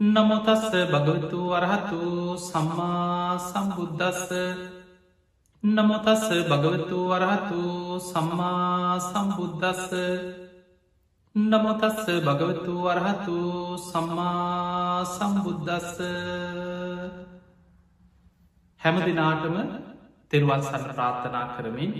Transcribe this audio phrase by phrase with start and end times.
[0.00, 1.98] නමුතස්ස භගවතු වරහතු
[2.40, 4.30] සම්මා සම්බුද්ධස්ස
[5.62, 7.60] නමුතස්ස භගවතු වරහතු
[8.00, 9.92] සම්මා සම්බුද්ධස්ස
[11.34, 13.36] නමුතස්ස භගවතු වරහතු
[13.82, 15.98] සම්මා සම්බුද්ධස්ස
[18.80, 19.56] හැම දිනාටම
[20.30, 21.92] තෙරුවන් සන්න ප්‍රාර්ථනා කරමින්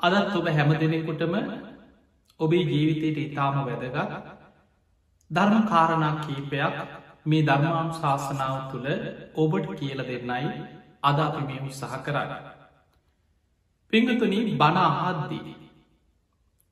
[0.00, 1.34] අදත් ඔබ හැම දෙනෙකුටම
[2.40, 4.39] ඔබේ ජීවිතයට ඉතාම වැදගත්
[5.30, 6.76] ධර්ම කාරණා කීපයක්
[7.26, 8.88] මේ ධර්මාම් ශාසනාව තුළ
[9.36, 10.54] ඔබට කියල දෙන්නයි
[11.02, 12.32] අද අපි මේ උත්සාහ කරන්න.
[13.92, 15.54] පිංගතුන බණ අහද්දී.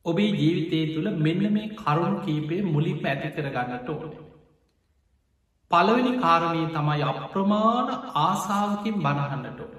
[0.05, 4.13] ඔබේ ජීවිතය තුළ මෙන්න මේ කරුණු කීපය මුලි පැති කරගන්නට ඕන.
[5.71, 7.89] පළවෙනි කාරණය තමයි අප්‍රමාණ
[8.19, 9.75] ආසාාවකින් බණහන්නට ඕන.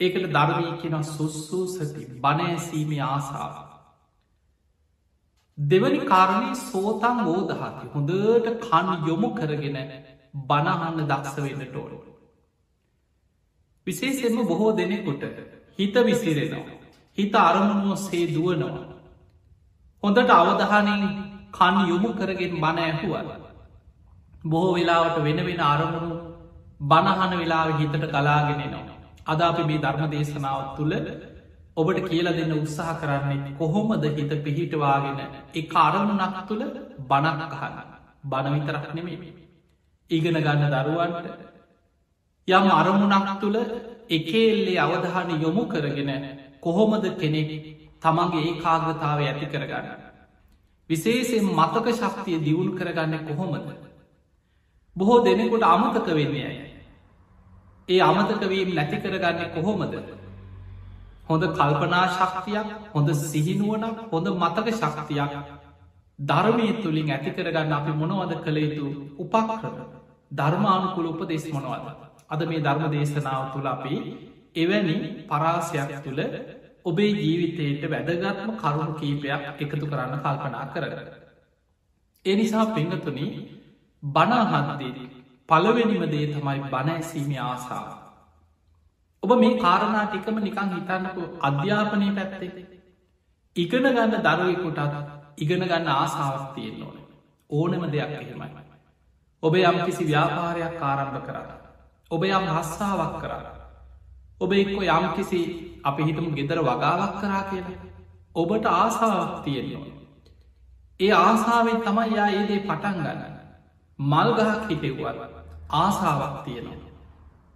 [0.00, 3.65] ඒකට ධර්මී කෙන සුස්සූ සති බණඇසීමේ ආසාාව.
[5.58, 9.78] දෙවනි කාරණය සෝතන් ඕෝදහති හොඳට කන් යොමු කරගෙන
[10.42, 11.92] බණහන්න දක්ෂ වෙන්නට ඕන.
[13.86, 15.24] විශේෂෙන්ම බොහෝ දෙනෙකුට
[15.78, 16.76] හිත විසිරෙනවා.
[17.18, 18.84] හිත අරමුණුව සේ දුවනවා.
[20.02, 21.04] හොඳට අවධානින්
[21.50, 23.28] කන් යොමු කරගෙන බණ ඇහුවල.
[24.44, 26.16] බොහෝ වෙලාවට වෙන වෙන අරමුණු
[26.82, 28.84] බණහන වෙලාව හිතට කලාගෙනනවා.
[29.26, 30.94] අද අපි මේ ධර්ම දේශනාව තුළ
[31.76, 35.18] ඔබට කියල දෙන්න උත්සාහ කරන්නේ කොහොමද හිත පිහිටවාගෙන
[35.54, 36.64] එක අරමුණක් තුළ
[37.02, 37.90] බණක් අහන්න
[38.24, 39.34] බණවිතරක් නෙමේ.
[40.10, 41.26] ඉගෙන ගන්න දරුවන්ට
[42.48, 43.58] යම් අරමුණක් තුළ
[44.10, 46.10] එකෙල්ලේ අවධාන යොමු කරගෙන
[46.60, 47.50] කොහොමද කෙනෙක්
[48.02, 49.88] තමන්ගේ ඒ කාග්‍රතාව ඇති කරගන්න.
[50.90, 53.68] විශේෂෙන් මතක ශක්තිය දියුණු කරගන්න කොහොමද.
[54.96, 56.58] බොහෝ දෙනෙකුට අමතක වෙන්නේ අය.
[57.88, 59.94] ඒ අමතකවීම් නැති කරගන්න කොහොමද
[61.26, 65.32] හොඳ කල්පනා ශක්තියක් හොඳ සිහිනුවනක් හොඳ මතක ශක්තියක්
[66.18, 68.86] ධර්මය තුළින් ඇති කරගන්න අපි මොනවද කළ යුතු
[69.18, 69.76] උපක්‍රම
[70.32, 71.88] ධර්මානුකුල උපදෙස් මොනවද
[72.28, 73.94] අද මේ ධර්ම දේශනාව තුළ අපි
[74.56, 74.96] එවැනි
[75.26, 76.22] පරාසයක් තුළ
[76.84, 80.96] ඔබේ ජීවිතයට වැදගත්ම කරුණු කීපයක් එකතු කරන්න කල්පනා කරග.
[82.26, 83.20] එනිසා පෙංගතුන
[84.02, 85.08] බනාහන්දේදී
[85.48, 88.05] පළවෙනිම දේ තමයි බණඇසීම ආසාාව.
[89.26, 92.66] ඔබ මේ කාරණා ටිකම නිකං හිතන්නකු අධ්‍යාපනය පැත්තේ.
[93.56, 94.80] ඉගෙන ගන්න දරුවෙකුටත්
[95.38, 96.96] ඉගෙන ගන්න ආසාාවක් තියෙන් ඕන.
[97.50, 98.50] ඕනම දෙයක් එහෙමයි.
[99.42, 101.50] ඔබ යම් කිසි ව්‍යාපාරයක් ආරම්භ කරන්න
[102.10, 103.46] ඔබ යම් හස්සාාවක් කරන්න
[104.40, 105.40] ඔබ එක්කො යම් කිසි
[105.84, 107.78] අපි හිතම ගෙදර වගාවක් කරා කියලා.
[108.36, 109.96] ඔබට ආසාාවක් තියෙන්නවා
[111.00, 113.34] ඒ ආසාාවෙන් තමයි යා ඒදේ පටන් ගන්න.
[113.98, 115.18] මල්ගහක් හිටෙව්වල්
[115.74, 116.90] ආසාාවක් තියෙනවා.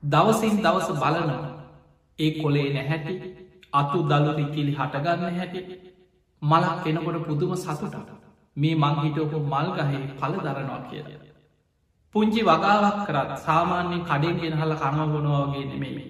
[0.02, 1.49] දවසින් දවස බලනවා.
[2.20, 3.14] ඒ කොලේ නැහැටි
[3.72, 5.60] අතු දළුරි කිලි හටගන්න හැටි
[6.42, 7.96] මලක් කෙනකොට පුදුම සතුට
[8.56, 11.02] මේ මංහිටෝක මල් ගහේ පල දරනවා කිය.
[12.14, 16.04] පුංචි වගාවක් කරත් සාමාන්‍යෙන් කඩෙන් ගෙනහල කනවගොනවාගේ නෙමෙයි.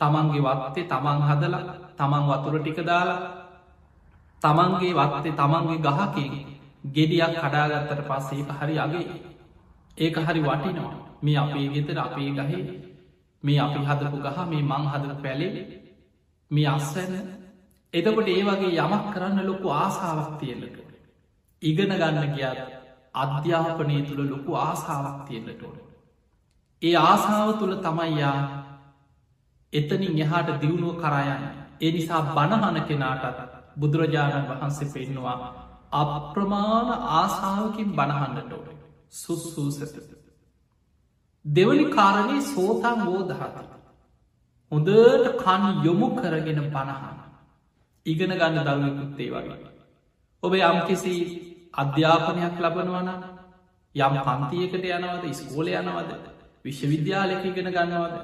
[0.00, 1.64] තමන්ගේ වත්තේ තමන් හදලා
[1.96, 3.20] තමන් වතුර ටික දාලා
[4.42, 6.32] තමන්ගේ වත්තේ තමන්ගේ ගහකින්
[6.86, 9.06] ගෙඩියක් කඩාගත්තට පස්සේ හරි අගේ
[9.98, 12.62] ඒක හරි වටිනවා මේ අපේ ගෙතර අපේ ගහේ
[13.46, 15.64] මේ අපි හදපු ගහ මේ මං හදන පැලේ
[16.50, 17.14] මේ අස්සැන.
[17.94, 20.78] එතකොට ඒ වගේ යමක් කරන්න ලොකු ආසාාවක් තියෙන්ලට
[21.62, 22.58] ඉගෙන ගන්න ගියාත්
[23.14, 25.76] අධ්‍යාපනය තුළ ලොකු ආසාාවක් තියෙන්ලට ඕන.
[26.82, 28.40] ඒ ආසාාව තුළ තමයියා
[29.72, 31.44] එතනින් එහාට දියුණුව කරයන්න
[31.80, 33.40] එනිසා බණහන කෙනාටත්
[33.76, 35.38] බුදුරජාණන් වහන්සේ පෙන්නවා
[35.94, 38.68] අප්‍රමාණ ආසාාවකින් බණහන්නට ඕන.
[39.14, 40.15] සුස්සූසතත
[41.46, 43.64] දෙවනි කාරණය සෝතන් වෝදහති.
[44.72, 47.16] හොඳට කන් යොමු කරගෙන පණහන.
[48.06, 49.70] ඉගෙන ගන්න දරුවකුත්තේ වගේ.
[50.42, 51.14] ඔබ යම් කිසි
[51.74, 53.10] අධ්‍යාපනයක් ලබනවන
[53.94, 56.10] යම් පන්තියකට යනවද ස්කෝල යනවද
[56.64, 58.16] විශ්වවිද්‍යාලක ඉගෙන ගන්නවද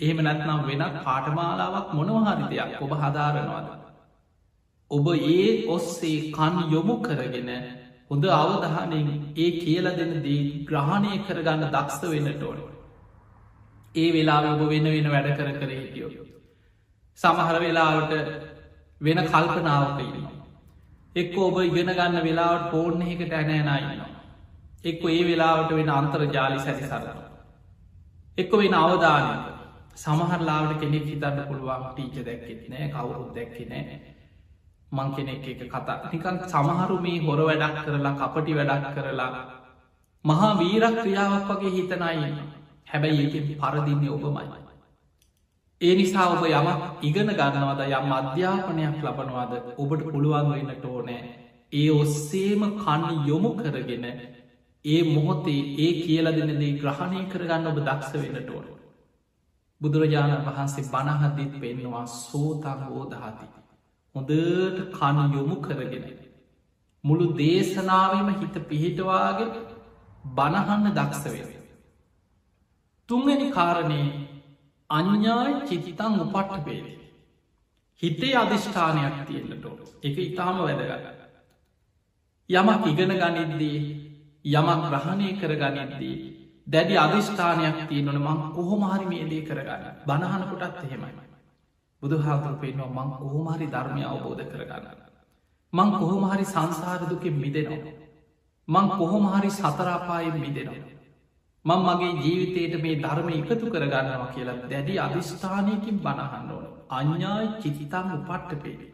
[0.00, 3.68] එහෙම නැත්නම් වෙනත් පාටමාලාවක් මොනවහරි දෙයක් ඔබ හදාරනවාද.
[4.90, 7.50] ඔබ ඒ ඔස්සේ කන් යොමු කරගෙන
[8.12, 12.58] හොඳ අවධානයෙන් ඒ කියල දෙන දී ග්‍රහණය කරගන්න දක්ෂ වෙන්නට ඕන.
[13.94, 16.10] ඒ වෙලා ඔබ වෙන වෙන වැඩ කර කර හිටියෝ.
[17.18, 18.12] සමහර වෙලාවට
[19.00, 20.34] වෙන කල්පනාවක ඉන්නවා.
[21.16, 24.10] එක්ක ඔබ ඉගෙන ගන්න වෙලාවට පෝර්ණයකට ඇනෑනයිනවා.
[24.84, 27.28] එක්ක ඒ වෙලාවට වෙන අන්තර ජාලි සැසි සරනවා.
[28.38, 29.34] එක්ක වෙන අවධානය
[29.96, 34.11] සමහරලාවට කෙනෙක් හිතන්න පුළුවන් ටීච දැක්කෙත් නෑ කවුරුත් දැක්කෙ නෑ
[34.92, 39.44] මං කෙනෙක් එක කතා නිකන් සමහරු මේ හොර වැඩක් කරලා කපටි වැඩක් කරලා
[40.24, 42.32] මහා වීරක් ක්‍රියාවක් වගේ හිතනයි
[42.86, 44.46] හැබැයි ඒක පරදින්නේ ඔබමයි.
[45.80, 46.68] ඒ නිසා ඔබ යම
[47.02, 51.22] ඉගෙන ගන්නවද යම් අධ්‍යාපනයක් ලබනවාද ඔබට පුළුවන් වෙන්නට ඕනෑ
[51.72, 54.06] ඒ ඔස්සේම කන්න යොමු කරගෙන
[54.84, 58.66] ඒ මොහොතේ ඒ කියල දෙනදේ ග්‍රහණය කරගන්න ඔබ දක්ෂ වෙනට ඕන.
[59.80, 63.61] බුදුරජාණන් වහන්සේ බණහදිත් පෙන්නවා සෝතං හෝදහති.
[64.14, 66.04] හොඳට කණ යොමු කරගෙන.
[67.04, 69.52] මුළු දේශනාවම හිත පිහිටවාගෙන
[70.30, 71.62] බණහන්න දක්ෂ වෙන.
[73.08, 74.02] තුන්ගනි කාරණය
[74.90, 77.00] අඥ්ඥායි චිතිතං උපට්ට පේවේ.
[78.02, 81.18] හිතේ අධිෂ්ඨානයක් තියෙන්න්නට ඕ එක ඉතාම වැදගන්න.
[82.50, 83.80] යමක් ඉගෙන ගනිද්දී
[84.44, 86.16] යමක් ග්‍රහණය කර ගනිද්දී
[86.66, 91.31] දැඩි අධිෂ්ඨානයක් තියනොන මං කොහොමහරි මේ දේ කරගන්න බණහනකොටත් එහෙමයි.
[92.02, 94.86] බුදු හාතුර පේනවා මං කොහොමහරි ධර්මය අවබෝධ කරගන්න.
[95.72, 97.92] මං කොහොමහරි සංසාරදුකෙන් මිදෙනවා.
[98.68, 100.92] මං කොහොමහරි සතරාපායෙන් මිදෙනවා.
[101.64, 108.62] මං මගේ ජීවිතයට මේ ධර්ම එකතු කරගන්නවා කියලා දැඩි අධිෂ්ඨානයකින් බණහන්න ඕන අඥ්ඥායි චිතිතං උපට්ට
[108.62, 108.88] පේේ.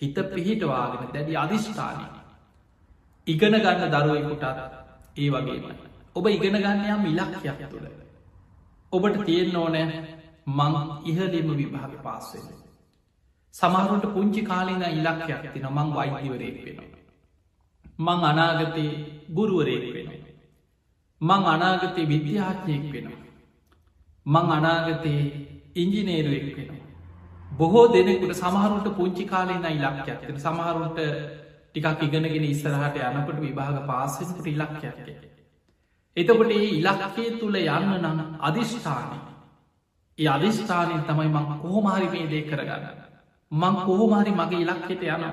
[0.00, 2.06] හිත පිහිටවාගෙන දැඩි අධිෂ්ඨානය.
[3.26, 4.44] ඉගෙන ගන්න දරුවෙකුටත්
[5.16, 5.74] ඒ වගේමයි.
[6.16, 7.86] ඔබ ඉගෙන ගන්නයම් ඉලක්කයක් තුළ.
[8.92, 10.00] ඔබට තියෙන්න්න ඕනෑ
[10.46, 12.46] මං ඉහලිම විභාග පාස්සෙන.
[13.54, 17.00] සමහරුට පුංචි කාලෙන ඉලක්කයක් තින මං වෛද්‍යවරයෙක් වෙනවා.
[17.98, 18.92] මං අනාගතයේ
[19.30, 20.34] ගුරුවරයෙක් වෙනවා.
[21.20, 23.24] මං අනාගතය විද්‍යාඥයෙක් වෙනවා.
[24.26, 25.22] මං අනාගතයේ
[25.74, 26.86] ඉංජිනේරුවෙක් වෙනවා.
[27.50, 30.98] බොහෝ දෙනෙකුට සමහරුට පුංචි කාලෙන ඉලක්කයක් තින සමහරුට
[31.68, 34.98] ටිකක් ඉගෙනගෙන ඉස්සරහට යනකට විභාග පාසෙන්කට ඉලක්කයක්.
[36.16, 39.18] එතකොට ඒ ඉලක්කේ තුළ යන්න නම් අධිෂ්ඨානය.
[40.18, 42.84] ඒ අධිෂ්ඨානයෙන් තමයි මං කොහොමහරි මේ දේ කරගන්න.
[43.52, 45.24] මං කොහොමහරි මගේ ඉලක්කෙට යන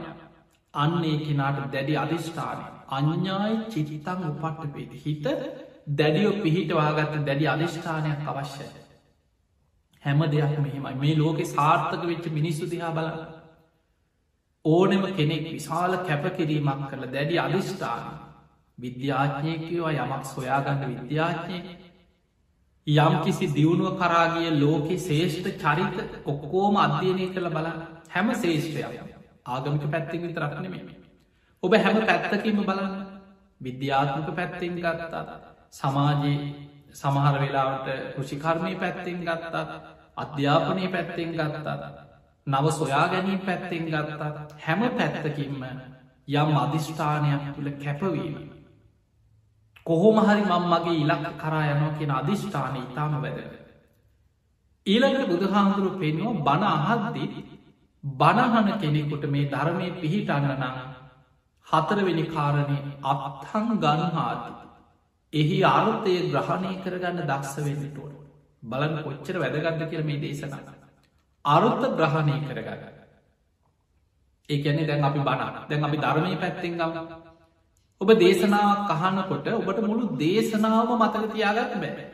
[0.74, 5.25] අන්නේ කෙනාට දැඩි අධිෂ්ඨානය අඥ්ඥායි චිතිතං උපට්ට පේති හිත
[5.91, 8.71] දැඩියෝ පිහිටවාගත්ත දැඩි අධිෂ්ඨානයක් අවශ්‍යය.
[10.03, 10.95] හැම දෙයක් මෙහෙමයි.
[10.95, 13.27] මේ ලෝකෙ සාර්ථක වෙච්ච මිනිස්සු දිහා බලලා
[14.65, 18.03] ඕනෙම කෙනෙක් විශාල කැපකිරීමක් කරල දැඩි අධිෂ්ඨාන
[18.77, 21.59] විද්‍යාඥයකවා යමක් සොයාගන්න විද්‍යාඥය
[22.88, 27.68] යම් කිසි දියුණුව කරාගිය ලෝකෙ ශේෂ්ඨ චරිත ඔක්කෝම අධ්‍යයනය කළ බල
[28.09, 29.00] හැම ශේෂ්ඨයක්
[29.47, 30.83] ආගමික පැත්තිෙන් විතරක්න මේ
[31.63, 32.95] ඔබ හැම පැත්තකින්ම බලන්න
[33.62, 35.30] විද්‍යාත්මක පැත්තෙන් ගත්තාද
[35.71, 36.38] සමාජයේ
[36.94, 39.71] සමහර වෙලාවට කෘෂිකර්මය පැත්තෙන් ගත්තාද
[40.18, 41.83] අධ්‍යාපනය පැත්තෙන් ගත්තාද
[42.47, 45.63] නව සොයා ගැනීම පැත්තෙන් ගත්තා හැම පැත්තකින්ම
[46.27, 48.35] යම් අධිෂ්ඨානයක් තුළ කැපවීම.
[49.85, 53.39] කොහොම හරි මං මගේ ඉලක්ක කරා යනවා කියෙන අධිෂ්ඨාන ඉතාම වැද.
[54.88, 57.30] ඊළඟට බුදුහාමුදුරු පෙන්වා බණ අහද්දී
[58.03, 60.77] බණහන කෙනෙකුට මේ ධර්මය පිහිටන්න නම්
[61.68, 64.51] හතරවෙනි කාරණය අපහන් ගන්හාති.
[65.33, 68.18] එහි අරුත්තය ග්‍රහණය කරගන්න දක්ෂ වෙන්නටුවට
[68.63, 70.68] බලන්න කොච්චර වැදගත්ද කියර මේ දේශනන්න.
[71.45, 72.81] අරුත්ත ග්‍රහණය කරගන්න.
[74.50, 77.22] ඒකැනෙ දැන් අපි බණ දැන් අපි ධර්මය පැත්තෙන් ගම
[78.03, 82.07] ඔබ දේශනාවක් කහන්නකොට ඔබට මුළු දේශනාව මතක තියාගන්න බැ.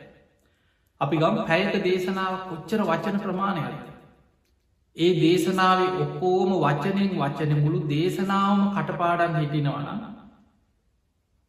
[1.00, 3.74] අපි ගම් පැයට දේශනාව කොච්චර වචන ප්‍රමාණයද.
[4.96, 10.06] ඒ දේශනාව ඔක්කෝම වචනෙන් වචන මුළු දේශනාවම කටපාඩන් හිටිනවන.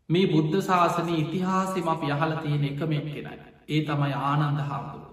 [0.09, 3.39] මේ බුද්ධ ශාසනය ඉතිහාසම අප යහල තියෙන එකම එක්කෙනයි.
[3.69, 5.09] ඒ තමයි ආනන්ද හාමුදුරු.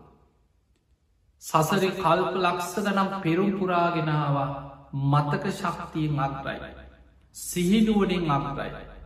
[1.42, 4.46] සසරි කල්ප ලක්ෂද නම් පෙරුම් පුරාගෙනවා
[4.92, 6.60] මතක ශක්තියෙන් අග්‍රයි.
[7.36, 8.97] සිහිනුවනින් අග්‍රයි.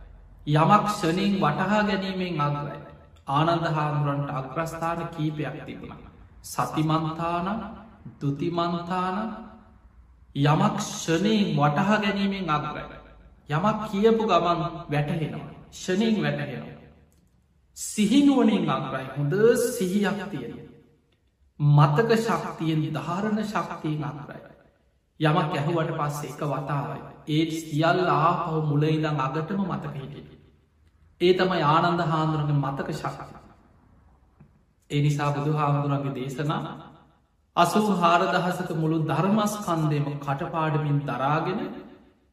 [0.47, 2.79] යමක් ෂනින් වටහා ගැනීමෙන් අග්‍රයි.
[3.27, 6.01] ආනන්ද හාමුරන්ට අග්‍රස්ථාන කීපයක් තිබුණ.
[6.43, 7.47] සතිමන්තාන
[8.21, 9.17] දුතිමන්තාන
[10.35, 12.85] යමක් ෂනයෙන් වටහා ගැනීමෙන් අග්‍රයි.
[13.49, 14.59] යමක් කියපු ගමන්
[14.91, 15.49] වැටහෙනවා.
[15.71, 16.77] ෂනින් වැටහෙනවා.
[17.77, 19.33] සිහිනුවනින් අග්‍රයි හොඳ
[19.69, 20.73] සිහියක් තියෙනවා.
[21.59, 24.41] මතක ශක්තියෙන් ධාරණ ශක්තියෙන් අතරයි.
[25.19, 27.12] යමක් ඇහුවට පස්සේ එක වතාවයි.
[27.27, 30.39] ඒත් සියල් ආපව මුලයිදං අගටම මතක හිටිය.
[31.21, 33.33] ඒ තමයි ආනන්ද හාන්දුරගේ මතක ශක්ති.
[34.89, 36.61] ඒ නිසා බුදු හාමුදුරන්ගේ දේශනා
[37.55, 41.61] අසූ හාරදහසක මුළු ධර්මස්කන්දයම කටපාඩමින් දරාගෙන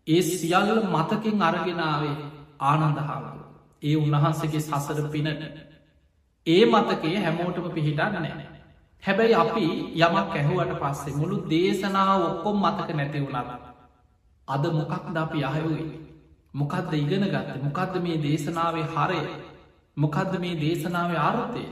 [0.07, 2.17] ඒ සියල්ල මතකින් අරගෙනාවේ
[2.63, 3.49] ආනන්ද හාමුදුර.
[3.83, 5.43] ඒ උන්වහන්සගේ සසර පිනට
[6.47, 8.47] ඒ මතකේ හැමෝටම පිහිටන්න නෑ.
[9.03, 9.67] හැබැයි අපි
[9.99, 13.70] යමක් ඇහුවට පස්සේ මුළු දේශනාව ඔක්කොම් මතක නැති වුණත්.
[14.51, 15.87] අද මොකක්ද අපි අහයුයි.
[16.55, 19.21] මොකක්ද ඉගෙන ගත්ත මොකක්ද මේ දේශනාවේ හරය
[19.97, 21.65] මොකක්ද මේ දේශනාව ආරත්තය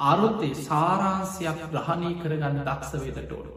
[0.00, 3.48] අරුත්තේ සාරාන්සයක් ග්‍රහණය කරගන්න දක්ෂ වෙදටෝඩ.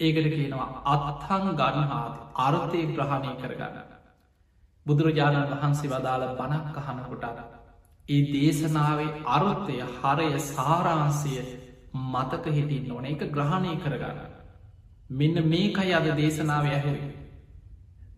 [0.00, 3.78] ඒකට කියනවා අත්හන් ගණහාද අරුත්තය ග්‍රහණය කරගන්න.
[4.86, 7.38] බුදුරජාණන් වහන්සේ වදාළ බණක් අහනකොටට.
[8.08, 11.34] ඒ දේශනාවේ අරුත්තය හරය සාරාන්සය
[11.92, 14.20] මතක හිටින් ඕන එක ග්‍රහණය කරගන්න.
[15.10, 17.19] මෙන්න මේකයි අද දේශනාව ඇහුයි.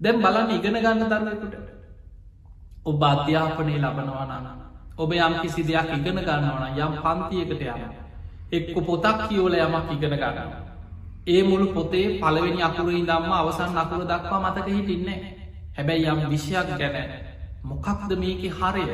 [0.03, 1.55] දැම් බලන්න ඉගෙන ගන්න දන්නකුට
[2.85, 4.47] ඔබ අධ්‍යාපනය ලබනවා නන
[4.97, 7.83] ඔබ යම් කිසි දෙයක් ඉගෙන ගන්නවන යම් පන්තියකට යන
[8.53, 10.51] එක්ක පොතක් කියෝල යමක් ඉගෙන ගන්න
[11.27, 15.19] ඒ මුළු පොතේ පළවෙනි අකුරයි දම්ම අවසන් අකුර දක්වා මතක හිටින්නේ
[15.73, 17.13] හැබැයි යම් විෂයක් ගැන
[17.65, 18.87] මොකක්ද මේක හරය?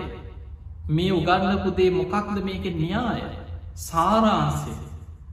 [0.88, 3.23] මේ උගන්නපුදේ මොකක්ද මේක න්‍යාය?
[3.77, 4.77] සාරාන්සේ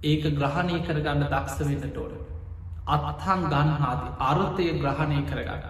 [0.04, 2.35] ඒක ග්‍රහණය කරගන්න දක්ෂ වෙන්නට ඕට
[2.88, 5.64] අත්හන් ගන්හාති අර්ථය ග්‍රහණය කරගන්න.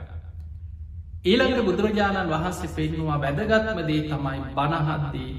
[1.25, 5.31] ඊළඟට බුදුරජාණන් වහන්සේ පෙන්නවා වැදගත්ම දේ තමයි බණහද්දී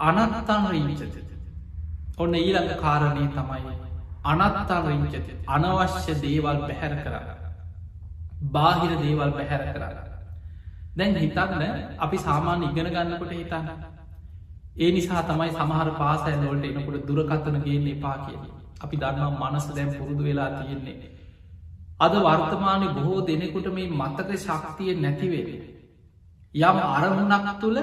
[0.00, 1.16] අනත්තන් රීංචත.
[2.18, 3.74] ඔන්න ඊළඟ කාරණය තමයි
[4.24, 5.32] අනත්තන් රිංචති.
[5.48, 7.14] අනවශ්‍ය දේවල් පැහැර කර
[8.52, 9.82] බාහිර දේවල් පැහැර කර
[10.96, 11.62] දැන් හිතන්න
[11.98, 13.68] අපි සාමාන්‍ය ඉගෙන ගන්නකොට හිතන්න.
[14.76, 18.38] ඒ නිසා තමයි සමහර පාසැල්ලෝට එනකොට දුරකත්තන ගේන්න එපා කිය
[18.80, 20.96] අපි දන්නම් මනස දැම් පුරුදු වෙලා තියෙන්නේ
[21.98, 25.56] අද වර්තමානය බොහෝ දෙනෙකුට මේ මතක ශක්තිය නැතිවේ.
[26.54, 27.78] යම් අරමුණක් තුළ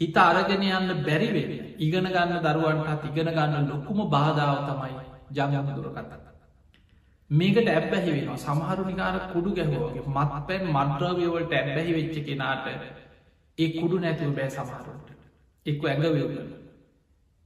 [0.00, 4.94] හිත අරගෙන යන්න බැරිවෙන ඉගෙන ගන්න දරුවන්ටත් ඉගෙන ගන්න ලොකුම බාධාව තමයි
[5.36, 6.12] ජංගම දුරකත්ත.
[7.30, 12.66] මේකට ඇබ්බැහි වෙනවා සමහරු නිකාර කුඩු ගැහෝගේ මත් පැන් මන්ත්‍රවයවලට ඇබ්බැහි වෙච්ච කෙනාට
[13.58, 15.08] ඒ කුඩු නැතිව බෑ සමහරුන්ට
[15.66, 16.57] එක්ක ඇඟවයගල.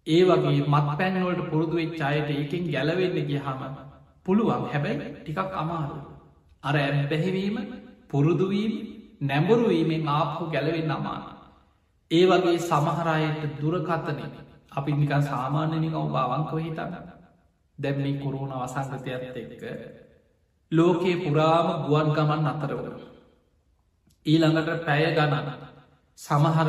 [0.06, 3.61] ඒ වගේ මත් පැන්වලට පුරුදුවෙක් චායට ඒකින් ගැලවෙන්න ගියහම
[4.26, 5.97] පුළුවන් හැබැයි ටිකක් අමාරු.
[6.62, 7.56] අර ඇබැහිවීම
[8.09, 8.73] පුරුදුවීම
[9.21, 11.23] නැඹුරුවීමෙන් ආපහු ගැලවෙන්න අමාන.
[12.11, 14.25] ඒ වගේ සමහරයට දුරකතනය
[14.73, 16.94] අපි නිකන් සාමාන්‍යනික ඔබ අවංකව හිතන්න.
[17.78, 19.62] දැම් මේ කොරුණ වසංගතයක්ත් එක්ක
[20.73, 22.87] ලෝකයේ පුරාම ගුවන් ගමන් අතරවල.
[24.26, 25.49] ඊළඟට පැය ගණන
[26.18, 26.68] සමහර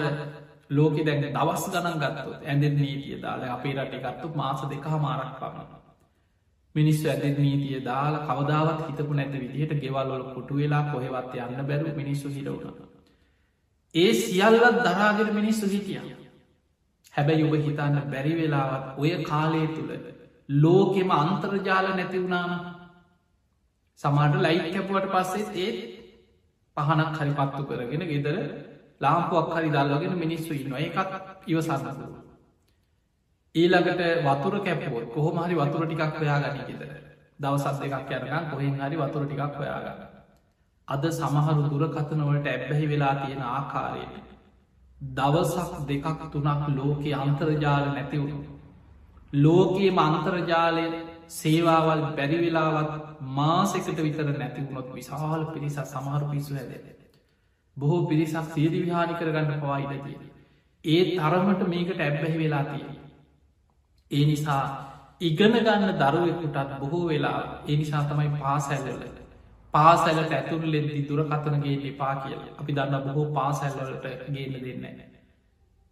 [0.70, 5.70] ලෝක දැන් දවස් ගණන් ගත්තු ඇඳෙන් නීතිය දාලා අපේ රට ගත්තු මාස දෙක මාරක් පමණ.
[6.76, 12.28] මිනිස්සු ඇදෙන් නීතිය දාලා කවදාවත් හිතපු නැත විදිහට ගෙවල්වල කොටු වෙලා කොහෙවත් යන්න බැරු මිනිස්සු
[12.30, 12.76] හිරවුණ.
[13.96, 16.02] ඒ සියල්ලත් දරාගෙන මිනිස්සු හිටිය.
[17.14, 19.92] හැබැයි ඔබ හිතන්න බැරි වෙලාවත් ඔය කාලය තුළ
[20.50, 22.52] ලෝකෙම අන්තර්ජාල නැති වුණාම
[24.00, 25.78] සමාට ලයි් කැපුවට පස්සේ ඒත්
[26.78, 28.38] පහනක් හරි පත්තු කරගෙන ගෙදර
[29.04, 32.12] ලාම්පුවක් හරි දල්ලගෙන මිනිස්සු ඉන්න එකත් ඉවසන්නතුව.
[33.56, 36.92] ඊළඟට වතුර කැපුවොත් කොහොම හරි වතුර ටිකක් ඔයා ගනි ගෙදර
[37.40, 40.02] දවසත් දෙකක් යනකම් කොහෙන් හරි වතුර ටිකක් ඔයාගන්න.
[40.88, 44.16] අද සමහරු දුරකතනවලට ඇබ්බැහි වෙලා තියෙන ආකාරයට.
[45.02, 48.40] දවසක් දෙකක් තුනක් ලෝකයේ අන්තර්ජාල නැතිවුණු.
[49.36, 50.86] ලෝකයේ මන්තර්ජාලය
[51.30, 52.92] සේවාවල් බැරිවෙලාවත්
[53.32, 57.03] මාසෙකට විතර නැතිවුණොත් විශාල පිරිසක් සමහරු පිස්සු ඇද.
[57.78, 60.18] බොහෝ පිරිසක් සේදි විහානි කරගන්න පවායිඩතිය.
[60.86, 62.86] ඒ තරමට මේකට ඇබ්බැහි වෙලා තිය.
[64.12, 64.64] ඒ නිසා
[65.22, 69.18] ඉගෙන ගන්න දරුවෙකුටත් බොහෝ වෙලා ඒ නිසා තමයි පාසැල්ලට
[69.74, 75.02] පාසැලට ඇතුරලෙදදි දුරකතනගේ එපා කියලා අපි දන්න බොහෝ පාසැල්ලට ගේන්න දෙන්න.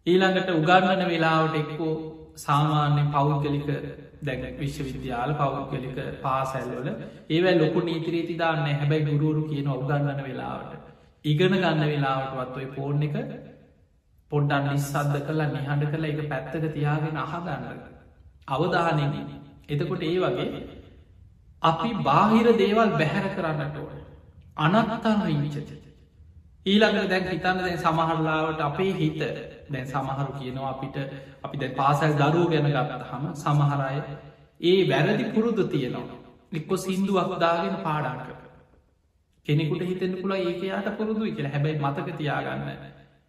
[0.06, 1.94] ඊළඟට උගන්නන වෙලාවට එක්කෝ
[2.36, 3.66] සාමාන්‍ය පෞද්ගලික
[4.22, 6.88] දැන විශ්වවිද්‍යාල පෞද්ගලික පාසැල්වල
[7.30, 10.91] ඒවැ ලොකු නීතිරීති දාන්න හැබැයි ගුරුවරු කියන උගන්නන වෙලාවට.
[11.24, 13.16] ඉගෙන ගන්න වෙලාවටවත් ඔය පෝර්ණ එක
[14.30, 17.66] පොඩ්ඩන් නිස්සද්ධ කලා නිහඬ කළ එක පැත්තක තියාගෙන අහගන්න.
[18.48, 19.14] අවධානයන
[19.68, 20.62] එතකොට ඒ වගේ
[21.62, 24.02] අපි බාහිර දේවල් බැහැර කරන්නට ඕන.
[24.58, 25.76] අනත්තන් ඉංචති.
[26.66, 29.22] ඊළඟ දැන් හිතන්න දැන් සමහරලාවට අපේ හිත
[29.68, 30.96] දැන් සමහරු කියනවා අපිට
[31.42, 34.02] අපි දැ පාසැල් දරුව ගැන ගත්ත හම සමහරය
[34.62, 36.18] ඒ වැරදි පුරුදු තියෙනවා.
[36.52, 38.28] එක්කො සිින්දුවක් දාගෙන පාඩාක.
[39.46, 42.68] කෙනෙකුට හිතෙන පුළ ඒකයාට පුරුදු කියල හැබැයි මතක තියාගන්න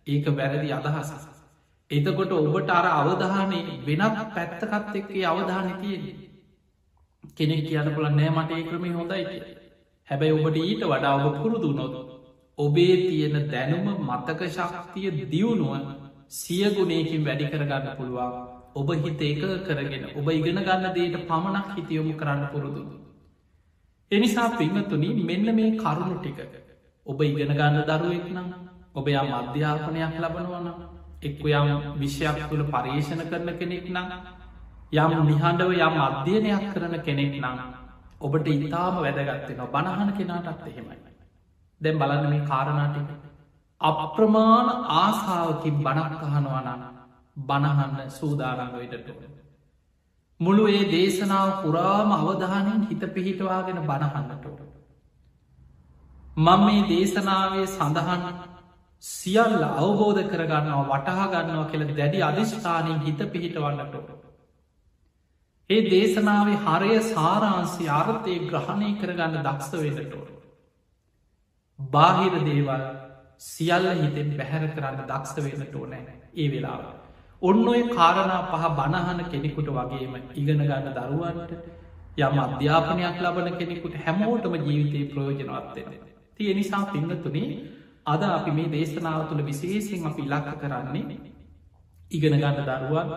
[0.08, 1.10] ඒක වැරදි අදහස.
[1.90, 6.18] එතකොට ඔබට අර අවධානය වෙනත් පැත්තකත් එක්කේ අවධානය තියෙන්නේ.
[7.38, 9.44] කෙනෙක් කියන්න පුළ නෑ මට ඒ ක්‍රමේ හොඳයි කිය.
[10.08, 11.94] හැබැයි ඔබට ඊට වඩා ඔබ පුරුදු නොද.
[12.58, 15.74] ඔබේ තියෙන දැනුම මතක ශක්තිය දියුණුව
[16.32, 18.36] සියගුණයකින් වැඩි කරගන්න පුළුවන්.
[18.76, 22.84] ඔබ හිත ඒක කරගෙන ඔබ ඉගෙන ගන්න දේට පමණක් හිතියොමු කරන්න පුරුදු.
[24.14, 26.40] එනිසා පිංහතුනි මෙන්න මේ කරුණු ටික.
[27.06, 28.50] ඔබ ඉගෙන ගන්න දරුවෙක් නම්
[28.94, 30.68] ඔබ යම් අධ්‍යාපනයක් ලබනවන
[31.22, 34.10] එක්ක යම් විශ්යක් තුළ පර්යේෂණ කරන කෙනෙක් නම්
[34.96, 37.60] යම් නිහඬව යම් අධ්‍යයනයක් කරන කෙනෙක් නම්
[38.22, 40.98] ඔබට ඉතාම වැදගත්වෙන බණහන කෙනාටත් එහෙමයි.
[41.82, 43.10] දැම් බලන්න මේ කාරණාටික.
[43.82, 46.84] අප්‍රමාණ ආසාාවකින් බණක් අහනවනන
[47.38, 49.10] බණහන්න සූදාරංගවටට.
[50.40, 54.46] මුළු ඒ දේශනාව පුරාම අවධානයෙන් හිත පිහිටවාගෙන බණහන්නට.
[56.38, 58.24] මං මේ දේශනාවේ සඳහන්
[59.04, 63.96] සියල්ල අවබෝධ කරගන්නවා වටහා ගන්නවා කියල දැඩි අධිෂ්ඨානින් හිත පිහිටවන්නට.
[65.70, 70.34] ඒ දේශනාවේ හරය සාරාන්සි අර්ථය ග්‍රහණය කරගන්න දක්ෂ වෙනටෝට.
[71.80, 72.84] බාහිර දේවල්
[73.42, 76.20] සියල්ල හිතෙන් බැහැර කරන්න දක්ෂ වෙනට ඕනෑ.
[76.36, 77.03] ඒ වෙලාව.
[77.44, 81.52] ඔන්න ඔය කාරණා පහ බණහන කෙනෙකුට වගේම ඉගෙන ගන්න දරුවන්ට
[82.20, 85.94] යම් අධ්‍යාපනයක් ලබන කෙනෙකුට හැමෝටම ජීවිතයේ ප්‍රයෝජනවත්වෙන.
[86.36, 87.48] තිය නිසා පින්නතුනේ
[88.06, 91.18] අද අපි මේ දේශනාව තුළ විශේසිෙන් අපි ඉලක්ක කරන්නේ
[92.12, 93.10] ඉගෙන ගන්න දරුවන්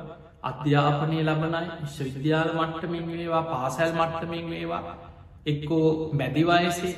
[0.43, 4.83] අධ්‍යාපනය ලබනයි විශ්වවිද්‍යාල මට්ටමින් වේවා පාසැල් මට්ටමින් වේවා
[5.47, 6.93] එක්කෝ මැදිවයසේ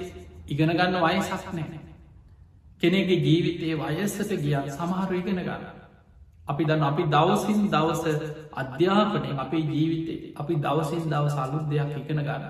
[0.49, 1.81] ඉගෙන ගන්න වයසක් නෑ.
[2.81, 5.78] කෙනෙගේ ජීවිතයේ වයස්සට ගිය සමහරු ඉගෙන ගන්න.
[6.49, 8.05] අපි දන්න අපි දවසින් දවස
[8.55, 12.45] අධ්‍යාපනය අපේ ජීවිතේ අපි දවසින් දවස අලුත් දෙයක් ඉගෙන ගන්න.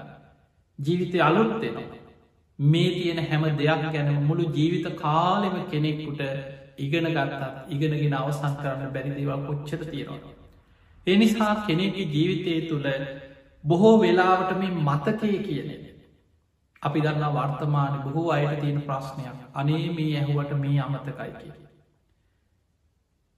[0.78, 1.98] ජීවිතය අලුත්වෙනවා.
[2.58, 6.22] මේ තියෙන හැම දෙයක් ගැන මුළු ජීවිත කාලෙම කෙනෙක්කුට
[6.78, 10.34] ඉගෙන ගත්තත් ඉගෙනගෙන අවසං කරන්න බැරිදිවා කොච්චර තියෙනවා.
[11.06, 12.88] එනිසා කෙනෙගේ ජීවිතය තුළ
[13.64, 15.76] බොහෝ වෙලාවට මේ මතකය කියනෙ.
[16.82, 21.67] අපි දන්න වර්තමාන බොහෝ අයට තියෙන ප්‍රශ්නයක් අනේ මේ ඇහුවට මේ අමතකයි කිය.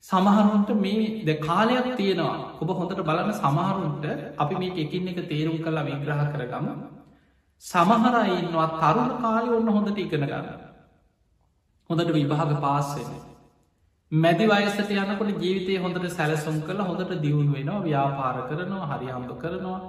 [0.04, 4.04] සමහරුන්ට මේ ද කාලයක් තියෙනවා ඔබ හොඳට බලන්න සමහරුන්ට
[4.37, 6.69] අපි මේ එකින් එක තේරුම් කලා විග්‍රහ කරගම
[7.62, 10.47] සමහරයින්නවා තරුණ කාලි ඔන්න හොඳට ඉගෙන ගන්න.
[11.90, 13.11] හොඳට විභාග පාස්සෙන.
[14.12, 19.80] මැදි වයසට යනකොට ජීවිතය හොඳට සැලසුම් කළ හොඳට දියුණු වෙනවා ව්‍යාපාර කරනවා හරි හම්බ කරනවා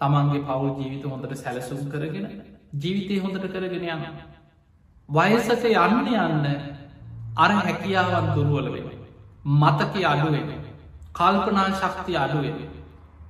[0.00, 2.28] තමන්ගේ පවුල් ජීවිත හොඳට සැලසුම් කරගෙන
[2.74, 4.04] ජීවිතය හොඳට කරගෙන යන.
[5.08, 6.46] වයසට යන්න යන්න
[7.36, 8.87] අර හැකියාවන් දුරුවල වෙන.
[9.52, 10.48] මතක අඩුවෙන.
[11.12, 12.56] කල්පනා ශක්ති අඩුවෙන.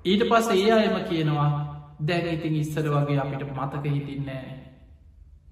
[0.05, 1.51] ඊට පස ඒ අයම කියනවා
[2.03, 4.53] දැන ඉතින් ඉස්සර වගේ අපිට මතක හිටින්නෑ.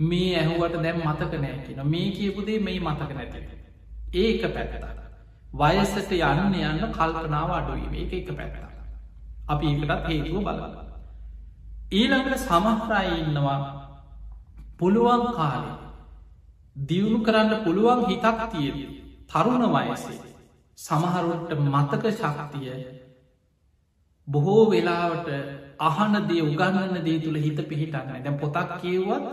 [0.01, 3.41] මේ ඇහුවට දැම් මතක නෑ කියන මේ කියපුදේ මේ මතක නැති.
[4.15, 4.85] ඒක පැත්තට.
[5.55, 8.57] වයසට යන්න යන්න කල්පනාව අඩුවීම ඒක එක පැත්ත.
[9.49, 10.87] අපි ඒකටත් හේතුව බලලා.
[11.93, 13.59] ඊළඟට සමහරයි ඉන්නවා
[14.79, 15.75] පුළුවන් කාලය
[16.77, 18.81] දියුණු කරන්න පුළුවන් හිතක් තියෙන
[19.29, 20.36] තරුණ වයසේ
[20.79, 22.71] සමහරුන්ට මතක ශක්තිය
[24.29, 25.29] බොහෝ වෙලාවට
[25.81, 29.27] අහන දේ උගන්නන්න දේ තුළ හිත පිහිටන්න දැ පොතක් කියවත්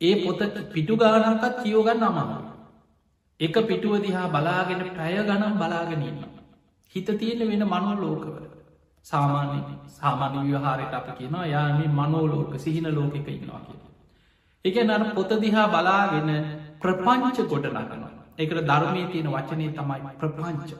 [0.00, 0.40] ඒ පොත
[0.72, 2.50] පිටු ගානකත් කියෝගන්න අමාරු
[3.40, 6.24] එක පිටුව දිහා බලාගෙන පැය ගනම් බලාගෙනන්න
[6.94, 8.50] හිත තියෙන වෙන මනෝ ලෝකවල
[9.06, 13.80] සාමාන්‍ය සාමාන්‍ය විවහාරයට අප කියනවා යාම මනෝලෝක සිහින ලෝකක ඉන්නවා කිය.
[14.64, 16.30] එක නර පොත දිහා බලාගෙන
[16.80, 18.09] ප්‍රපංච ගොඩ නගනවා.
[18.40, 20.70] එකට ධර්මය තියෙන වචනය තමයි ප්‍රපංච.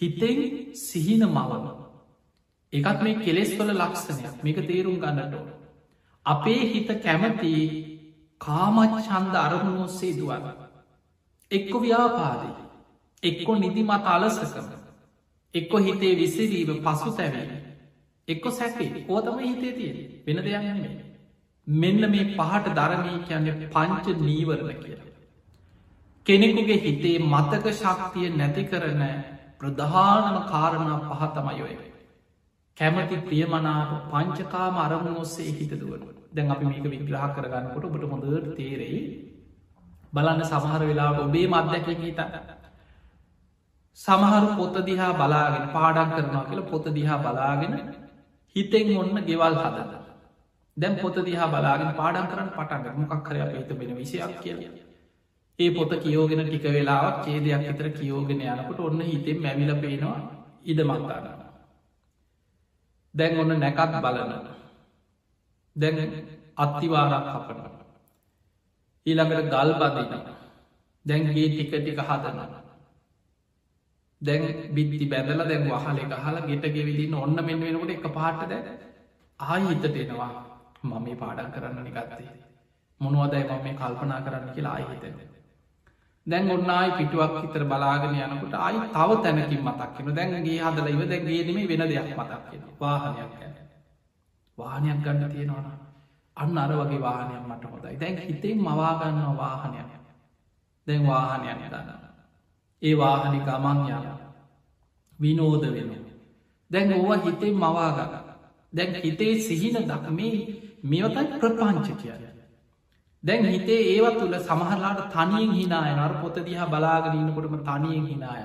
[0.00, 0.38] හිතෙන්
[0.76, 1.66] සිහින මවන.
[2.72, 5.48] එකත් මේ කෙලෙස් වල ලක්ෂණයක් මේක තේරුම් ගන්නට ඕන.
[6.26, 7.54] අපේ හිත කැමති
[8.40, 10.46] කාමත් චන්ද අරමුණ ඔස්සේ දුවන්න.
[11.50, 12.54] එක්කො ව්‍යාපාදී.
[13.22, 14.70] එක්කො නිදිමත් අලසකම.
[15.54, 17.52] එක්කො හිතේ විසිරීම පසු තැවීම.
[18.28, 21.04] එක්කො සැකේ ඕතම හිතේ තියෙන වෙන දෙයක් නෙමේ.
[21.66, 25.09] මෙන්න මේ පහට දරණී කියන්නේ පංච නීවරණ කියලා.
[26.26, 29.02] කෙනෙකුගේ හිතේ මතක ශක්තිය නැති කරන
[29.58, 31.74] ප්‍රධානම කාරණා පහතමයොය.
[32.76, 36.02] කැමති ප්‍රියමනාප පංචකාම අරමුණ ඔස්සේ හිත දුවන.
[36.32, 39.00] දැන් අපි මේක විග්‍රහ කරගන්නකොට ඔබට හොඳට තේරෙයි.
[40.12, 42.20] බලන්න සමහර වෙලාට ඔබේ මධ්‍යකින් හිත
[43.98, 47.74] සමහරු පොත දිහා බලාගෙන පාඩක් කරනවා කියල පොත දිහා බලාගෙන
[48.56, 49.90] හිතෙන් ඔන්න ගෙවල් හදන්න
[50.76, 54.56] දැම් පොත දිහා බලාගෙන පාඩන් කරන්න පටන්ග මොකක් කර හිත වෙන විසියක් කිය
[55.60, 60.18] ඒ පොත කියෝගෙන ටික වෙලාවක් චේදයක් විතර කියෝගෙන යනකොට ඔන්න හිතෙන් මැවිල පේනවා
[60.64, 61.28] ඉඩ මත්තාන්න
[63.14, 64.32] දැන් ඔන්න නැකත් බලන.
[65.76, 65.96] දැන්
[66.56, 67.60] අත්තිවාරක් කපන
[69.06, 70.12] ඊළඟට ගල් බදින.
[71.04, 72.60] දැන්ගේ ටික ටික හදනවා
[74.20, 74.42] දැන්
[74.74, 78.62] බිත්ති බැදල දැන් වහල එක හලා ගෙට ගෙවිදින්න ඔන්න මෙන් වෙනකට එක පාට දැ
[79.40, 80.32] ආය හිතට එනවා.
[80.82, 82.30] මම මේ පාඩන් කරන්න නිගත්තේ
[83.00, 85.29] මොනුවදයි මම මේ කල්පනා කරන්න කියලා ආහිතද
[86.26, 91.82] දැන් ඔන්නයි පිටුවක් හිතර බලාගෙන යනකට අයි තව තැනකින් මතක්කෙන දැන්ගේ හදල ඉව දැන්ගේදීම වෙන
[91.84, 93.54] දෙයක් මතක්කෙන වාහනයක් ගැන
[94.58, 95.80] වාහනයක් ගන්න තියෙනවා
[96.36, 99.90] අන්න අර වගේ වාහනයක් මට හොදයි දැන් හිතෙන් මවාගන්න වාහනයක්.
[100.86, 101.88] දැන් වාහනයක් දන්න
[102.82, 104.06] ඒ වාහනි ගමන් යන
[105.18, 105.90] විනෝද වෙන
[106.70, 108.12] දැන් ඕව හිතේ මවාගන්න
[108.72, 110.34] දැන් හිතේ සිහින දකමේ
[110.84, 112.29] මේවතයි ප්‍රපංච කියන්න.
[113.24, 118.42] දැන් හිතේ ඒවත් තුළ සමහරලාට තනියෙන් හිනාය නර පොත දිහා බලාගෙනන්නකොටම තනියෙන් හිනාය.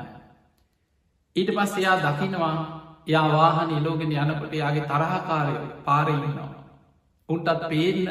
[1.36, 2.56] ඊට පස් එයා දකිනවා
[3.08, 6.50] යා වාහන ඉලෝගෙන යනකොට යාගේ තරහකාරය පාරඉන්නවා.
[7.30, 8.08] උන්ටත් පේන්න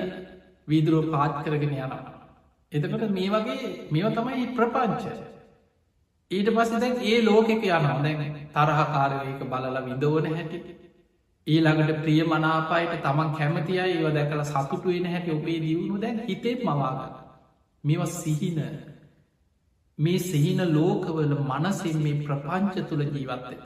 [0.69, 2.03] වීදුරුව පාත් කරගෙන යනවා.
[2.73, 5.05] එතකට මේ වගේ මේව තමයි ප්‍රපංච.
[6.31, 8.25] ඊට පස්ස දැන් ඒ ලෝකෙක යනවා දැන්
[8.55, 10.59] තරහකාරයක බලල විදෝන හැටි
[11.47, 17.15] ඊළඟට ප්‍රිය මනාපායට තමන් කැමති අය ඒව දැකල සතුටුවෙන හැටි ඔබේ දියුණු දැන් හිතේ මවාගන්න.
[17.85, 18.61] මෙව සිහින.
[19.99, 23.57] මේ සිහින ලෝකවල මනසින් මේ ප්‍රපංච තුළ ජීවත්තය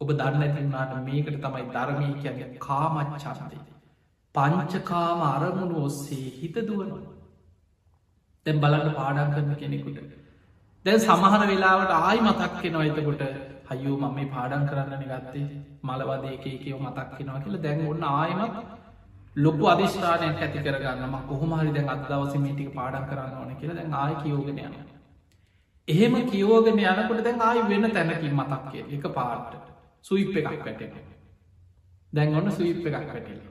[0.00, 3.58] ඔබ දන්න ඇතිවුණට මේකට තමයි ධර්මය කියන්න කාමච්චාන්තය
[4.34, 7.02] පංචකාම අරමුණු ඔස්සේ හිත දුවනවා.
[8.46, 9.98] දැන් බලන්න පාඩන් කරන කෙනෙකුට.
[10.84, 13.22] දැන් සමහර වෙලාවට ආයි මතක්කෙනවා එතකොට
[13.70, 15.46] හයෝ මම මේ පාඩන් කරන්න ගත්තේ
[15.82, 17.62] මලවදේකේකව මතක්කෙනවා කියලා.
[17.62, 18.54] දැන් ඔන්න ආයමත්
[19.36, 24.78] ලොකු අධිශ්ානයක් ඇති කරගන්නම කොහොමහරි දැන් අදවසමටික පාඩන් කරන්න ඕන කියලා දැන් ආය කියෝගෙන යන
[25.88, 29.60] එහෙම කියෝගෙන යනකොට දැන් ආයි වෙන තැනකින් මතක්කේ එක පාට්ට
[30.04, 30.96] සුයිප් එකක් වැටෙන
[32.12, 33.44] දැන් ඔන්න සුයිප් එකක් වැටෙන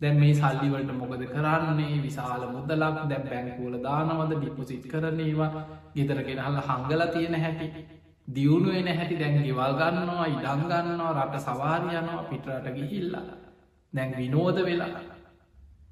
[0.00, 2.02] දැන් මේ සල්ලිවලට මොකද කරන්නේ?
[2.02, 2.98] විශාල මුදලක්.
[3.10, 4.32] දැන් බැංකූල දානවද?
[4.34, 7.97] ඩිපොසිට් කරනේවා ගෙදරගෙනහල හංගල තියෙන හැටි.
[8.28, 13.26] දියුණුවෙන හැටි දැන් ගෙවල් ගන්නවා ඉඩං ගන්නවා රට සවාරයනවා පිටරට ගිහිල්ලා.
[13.92, 14.90] දැන් විනෝද වෙලා.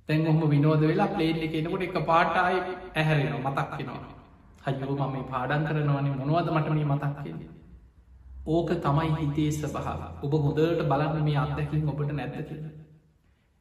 [0.09, 2.59] තැන් ඔහම විනෝද වෙලා පලේන් එක එනකොට එක පාටයි
[2.94, 4.03] ඇහැරෙනවා මතක්කෙනවා
[4.66, 6.16] හජෝ මම මේ පාඩන් කරනවනේ.
[6.20, 7.51] මොනවද මට මේ මතක්කෙන්නේ
[8.46, 12.75] ඕක තමයි හිතේ ස්භාව ඔබ හොදට බලන්න මේ අත්දැකින් ඔබට නැත්ත කියලා.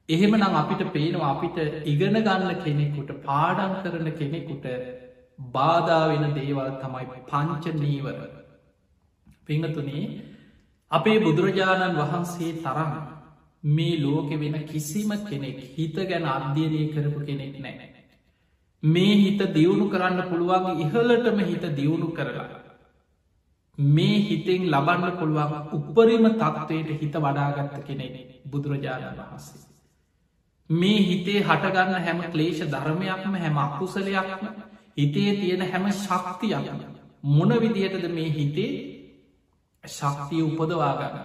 [0.09, 1.57] එහෙම නම් අපිට පේනවා අපිට
[1.91, 4.65] ඉගෙන ගන්න කෙනෙකුට පාඩන් කරන කෙනෙකුට
[5.53, 8.17] බාධා වෙන දේවල් තමයි පංච නීවර
[9.47, 10.05] පිංහතුනේ
[10.91, 12.91] අපේ බුදුරජාණන් වහන්සේ තරම්
[13.63, 17.89] මේ ලෝකෙ වෙන කිසිම කෙනෙක් හිත ගැන අධ්‍යනය කරපු කෙනෙක් නෑ.
[18.83, 22.47] මේ හිත දියුණු කරන්න පුළුවන් ඉහලටම හිත දියුණු කරලා.
[23.77, 28.05] මේ හිතෙන් ලබන්න පුළුවන් උපරිම තත්ත්වයට හිත වඩාගත්ත කෙනෙ
[28.45, 29.61] බුදුරජාණන් වහන්සේ.
[30.69, 34.45] මේ හිතේ හටගන්න හැම ක්ලේෂ ධර්මයක්ම හැම අකුසලයක්ම
[34.95, 36.79] හිතේ තියෙන හැම ශක්තියක්ම
[37.25, 38.94] මොන විදිහටද මේ හිතේ
[39.87, 41.17] ශක්තිය උපදවාගන්න.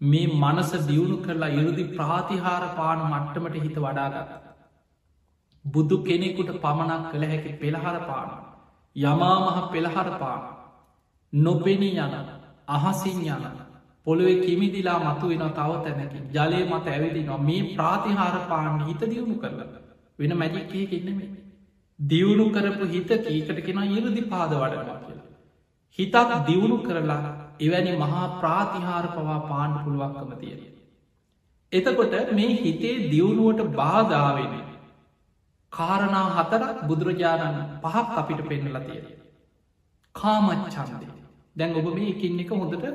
[0.00, 4.32] මේ මනස දියුණු කරලා ඉරුදි ප්‍රාතිහාර පාන මට්ටමට හිත වඩාගත
[5.64, 8.32] බුදු කෙනෙකුට පමණක් කළ හැකි පෙළහර පාන
[8.96, 10.42] යමාමහ පෙළහර පාන
[11.32, 12.16] නොපෙනී යන
[12.68, 13.46] අහසින් යන
[14.06, 17.38] පොළුවේ කිමිදිලා මතු වෙන තව තැනකි ජලය මත ඇවිදිනවා.
[17.40, 19.60] මේ ප්‍රාතිහාර පාන්න හිත දියුණු කරල
[20.18, 21.30] වෙන මැජික්කය කෙන්නෙමේ
[22.00, 25.26] දියුණු කරපු හිත කීකට කෙන ඉරදි පාද වඩනවා කියලා.
[25.98, 27.22] හිතක් දියුණු කරලා
[27.60, 30.62] එවැනි මහා ප්‍රාතිහාර පවා පාන්න පුළුවක්කම තියෙන
[31.72, 34.54] එතකොට මේ හිතේ දියුණුවට බාධාවෙන
[35.72, 39.06] කාරණා හතරක් බුදුරජාණන් පහක් අපිට පෙන්නල තියෙන
[40.14, 41.08] කාමච්චන්දය
[41.56, 42.86] දැන් ඔබ මේ එකින් එක හොඳට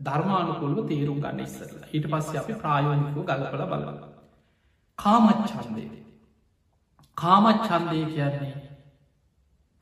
[0.00, 4.00] ධර්මානුකුල්ව තේරුම් ගන්න ඉස්සරල ඊට පස්ස අපි ප්‍රායෝනිකෝ ගලපල බලල
[4.98, 5.86] කාමච්චන්දය
[7.16, 8.67] කාමච්චන්දය කියන්නේ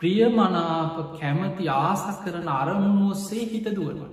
[0.01, 4.13] ප්‍රියමනාප කැමති ආස කරන අරමුණුවස්සේ හිත දුවනවා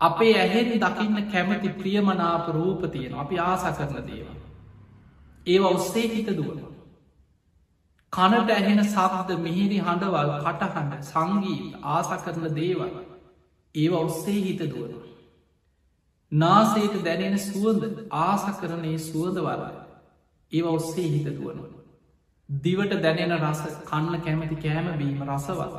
[0.00, 4.36] අපේ ඇහෙන් දකින්න කැමති ප්‍රියමනාප රූප තියෙන අපි ආස කරන දේවා
[5.46, 6.72] ඒවා ඔස්සේ හිත දුවනවා
[8.12, 12.92] කනට ඇහෙන සබද මිහිරි හඬවල් කටහඬ සංගී ආස කරන දේවල්
[13.74, 14.92] ඒව ඔස්සේ හිත දුවන.
[16.32, 19.70] නාසේට දැනෙන සුවඳ ආස කරනේ සුවඳ වරය
[20.52, 21.70] ඒව ඔස්සේ හිත දුවනවා.
[22.60, 25.76] දිවට දැනෙන රස කන්න කැමති කෑම බීම රසවල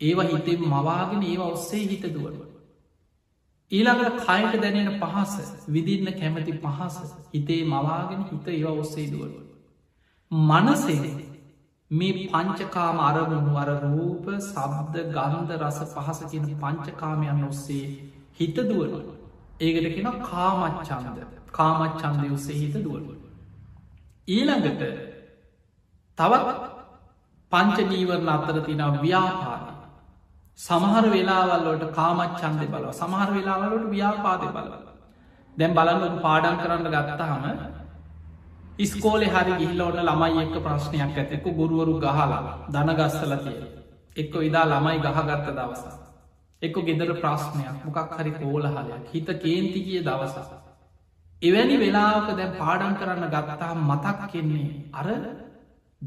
[0.00, 2.48] ඒව හිතෙන් මවාගෙන ඒව ඔස්සේ හිත දුවනවා.
[3.72, 5.34] ඊළඟට කයට දැනෙන පහස
[5.68, 6.96] විදින්න කැමති පහස
[7.30, 9.32] හිතේ මවාගෙන හිත ඒව ඔස්සේ දුවන.
[10.30, 11.14] මනසේ
[11.90, 17.86] මේ පංචකාම අරමුණු අර රූප සබ්ද ගන්ධ රස පහස කියන පංචකාමයන් ඔස්සේ
[18.34, 18.94] හිත දුවන
[19.60, 21.18] ඒකට කෙන කාමච්චන්ද
[21.52, 23.04] කාමච්චන්දය ඔස්සේ හිත දුවන
[24.28, 25.13] ඊළඟට
[26.18, 26.58] තවත්
[27.52, 29.74] පංච නීවරණ අත්තර තිනව ව්‍යාපාද
[30.58, 32.92] සමහර වෙලාවල්ලට කාමච්චන්දය බලව.
[32.92, 34.74] සමහර වෙලාවලට ව්‍යාපාදය බලව.
[35.56, 37.44] දැම් බලන්න පාඩන් කරන්න ගත්තහම
[38.78, 43.60] ඉස්කෝලෙ හරි ගිල්ල ඔන්න ළමයි එක්ක ප්‍රශ්නයක් ඇතෙක්ක ගුරුවරු ගහලා දනගස්සල තිය
[44.16, 45.84] එක්ක ඉදා ළමයි ගහගත්ත දවස
[46.62, 47.76] එක්ක ගෙදර ප්‍රශ්නයක්.
[47.84, 49.02] මොකක් හරි කෝලහලයක්.
[49.12, 50.34] හිත කේන්ති කිය දවස
[51.42, 55.08] එවැනි වෙලාවක දැන් පාඩන් කරන්න ගත්තා මතක් කෙන්නේ අර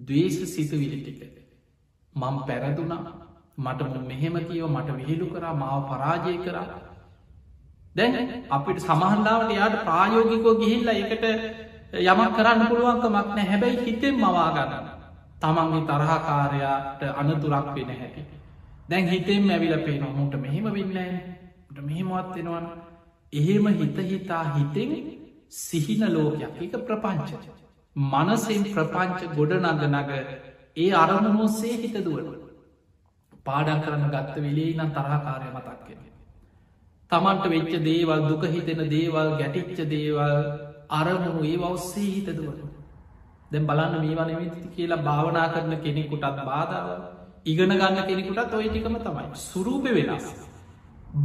[0.02, 1.22] දවේශ සිතුවිලි ටික.
[2.14, 3.14] මං පැරදුනා.
[3.58, 6.68] මට මෙහෙම කියව මට විහිලු කරා මාව පරාජය කරා.
[7.96, 11.26] දැන් අපිට සමහන්ලාවට යාට ප්‍රායෝගිකෝ ගිහිල්ල එකට
[12.04, 14.74] යමක් කරන්න පුළුවන්කමක් නෑ හැබැයි හිතෙන් මවාගන්න
[15.42, 18.22] තමන්ගේ තරහකාරයාට අනතුරක් වෙන හැකි
[18.90, 22.66] දැන් හිතෙන් ඇවිල පේන මුට මෙහෙම වෙන්නට මෙහෙමවත් වෙනවන.
[23.34, 24.92] එහෙම හිත හිතා හිතෙන්
[25.50, 26.62] සිහින ලෝකයක්.
[26.64, 27.32] එක ප්‍රපංච
[27.98, 30.12] මනසෙන් ප්‍රපංච ගොඩ නග නග
[30.78, 32.28] ඒ අරමුණෝසේ හිත දුවන.
[33.46, 36.00] පාඩන් කරන්න ගත්ත වෙලේ නම් තරහකාරය මතක්කෙන
[37.12, 40.36] තමන්ට වෙච්ච දේවල් දුක හිතෙන දේවල් ගැටිච්ච දේවල්
[40.92, 42.60] අරමුණු ඒ ඔස්සේ හිතදුවන
[43.52, 46.90] දැ බලන්න මේ වනවිති කියලා භාවනා කරන කෙනෙකුටත් බාධාව.
[47.46, 49.26] ඉගෙන ගන්න කෙනෙකුටත් ඔය ටිකම තමයි.
[49.44, 50.28] සුරූප වෙනස්.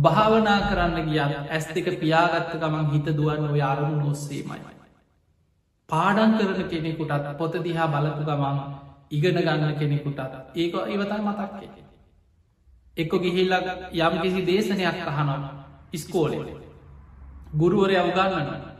[0.02, 4.71] භාවනා කරන්න ගිය ඇස් දෙක පියාගත්ත ගමන් හිත දුවන්න ඔය අරමුණ ඔස්සේමයි.
[5.92, 8.58] පාඩන් කරන කෙනෙකුටත් පොත දිහා බලපු ගමන්
[9.10, 10.20] ඉගෙන ගන්න කෙනෙකුටත්
[10.56, 11.60] ඒක ඉවතයි මතක්
[12.96, 13.54] එක්කො ගිහිල්ල
[14.00, 15.40] යම් කිසි දේශනයක් අහනවා
[15.92, 16.38] ඉස්කෝලෙ
[17.54, 18.72] ගුරුවරය අවගන්නනවා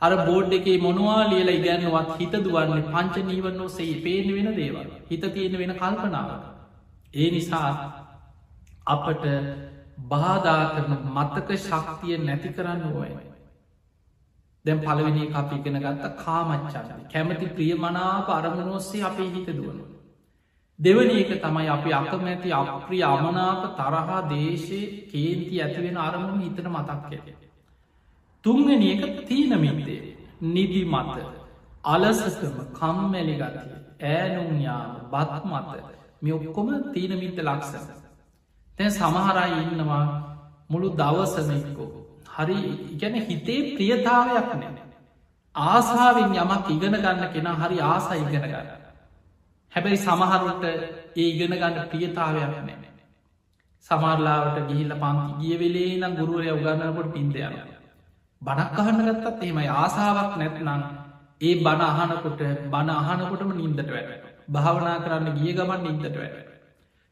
[0.00, 5.24] අර බෝඩ් එකේ මොනවා ලියලා ඉගැන්නුවත් හිත දුවන්නේ පංච නීවන්නෝ සේ පේන වෙන දේවල් හිත
[5.28, 6.30] තියෙන වෙන කල්පනාව.
[7.14, 7.70] ඒ නිසා
[8.86, 9.24] අපට
[10.08, 13.10] බාධා කරන මත්තක ශක්තිය නැති කරන්න ඕය.
[14.68, 19.84] දැම් පලවෙනි අපි ඉගෙන ගත්ත කාමච්චාද කැමති ප්‍රියමනාප අරමුණොස්සේ අපේ හිත දුවනු.
[20.78, 27.34] දෙවනි එක තමයි අපි අකමැති අප්‍රිය අමනාප තරහා දේශය කේන්ති ඇතිවෙන අරමුණ හිතන මතක්කය.
[28.44, 30.00] තුන්වෙනි එක තීනමින්දේ
[30.46, 31.16] නිදි මත.
[31.84, 35.68] අලසකම කම්මැලි ගතිය ඈනුම්යාම බත් මත.
[36.22, 37.88] මෙ ඔක්කොම තීනමින්ත ලක්සස
[38.78, 40.04] තැන් සමහරයි ඉන්නවා
[40.70, 41.90] මුළු දවසමකෝ
[42.38, 44.82] හරි ඉගැන හිතේ ප්‍රියතාවයක් නෑ.
[45.54, 48.68] ආසාාවෙන් යමක් ඉගෙන ගන්න කෙනා හරි ආසා ඉගෙන ගන්න.
[49.72, 52.76] හැබැයි සමහරුට ඒ ඉගෙන ගන්න ප්‍රියතාවයක් නෑ.
[53.86, 57.66] සමරලාවට ගිහිල්ල පන්ති ගිය වෙලේ නම් ගුරුවරය උගන්නකොට පින්දයනවා
[58.42, 59.68] බණක් අහන්න ගත්තත් එහෙමයි.
[59.76, 60.82] ආසාාවක් නැත්නම්
[61.40, 66.48] ඒ බණ අහනකොට බණ අහනකොටම නින්දට වැට භාවනා කරන්න ගිය ගමන් නින්දට වැට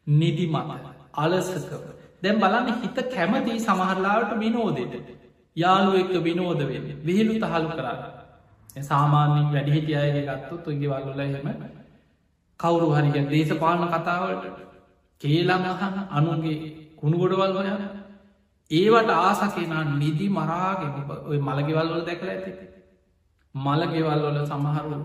[0.07, 0.71] නිදි මත
[1.15, 1.73] අලසකව
[2.27, 4.95] දැම් බලන්න හිත කැමති සමහරලාට විනෝදයට
[5.57, 6.87] යාලුව එක්ක විනෝද වෙන්න.
[7.03, 8.01] විහිලු තහළු කරන්න.
[8.83, 11.61] සාමාන්‍යින් වැඩිහිටිය අයගේ ගත්තු තුන්ගේ වල්ල එහෙම
[12.61, 14.45] කවුරු හරිග දේශපාලන කතාවට
[15.21, 16.57] කේලං අහන්න අනුන්ගේ
[16.97, 17.85] කුණුගොඩවල් හොයන්න
[18.71, 20.93] ඒවට ආස කෙනා නිදි මරාගෙන
[21.25, 22.53] ඔය මළගෙවල් වල දැකල ඇති.
[23.55, 24.99] මළගෙවල් වල සමහරු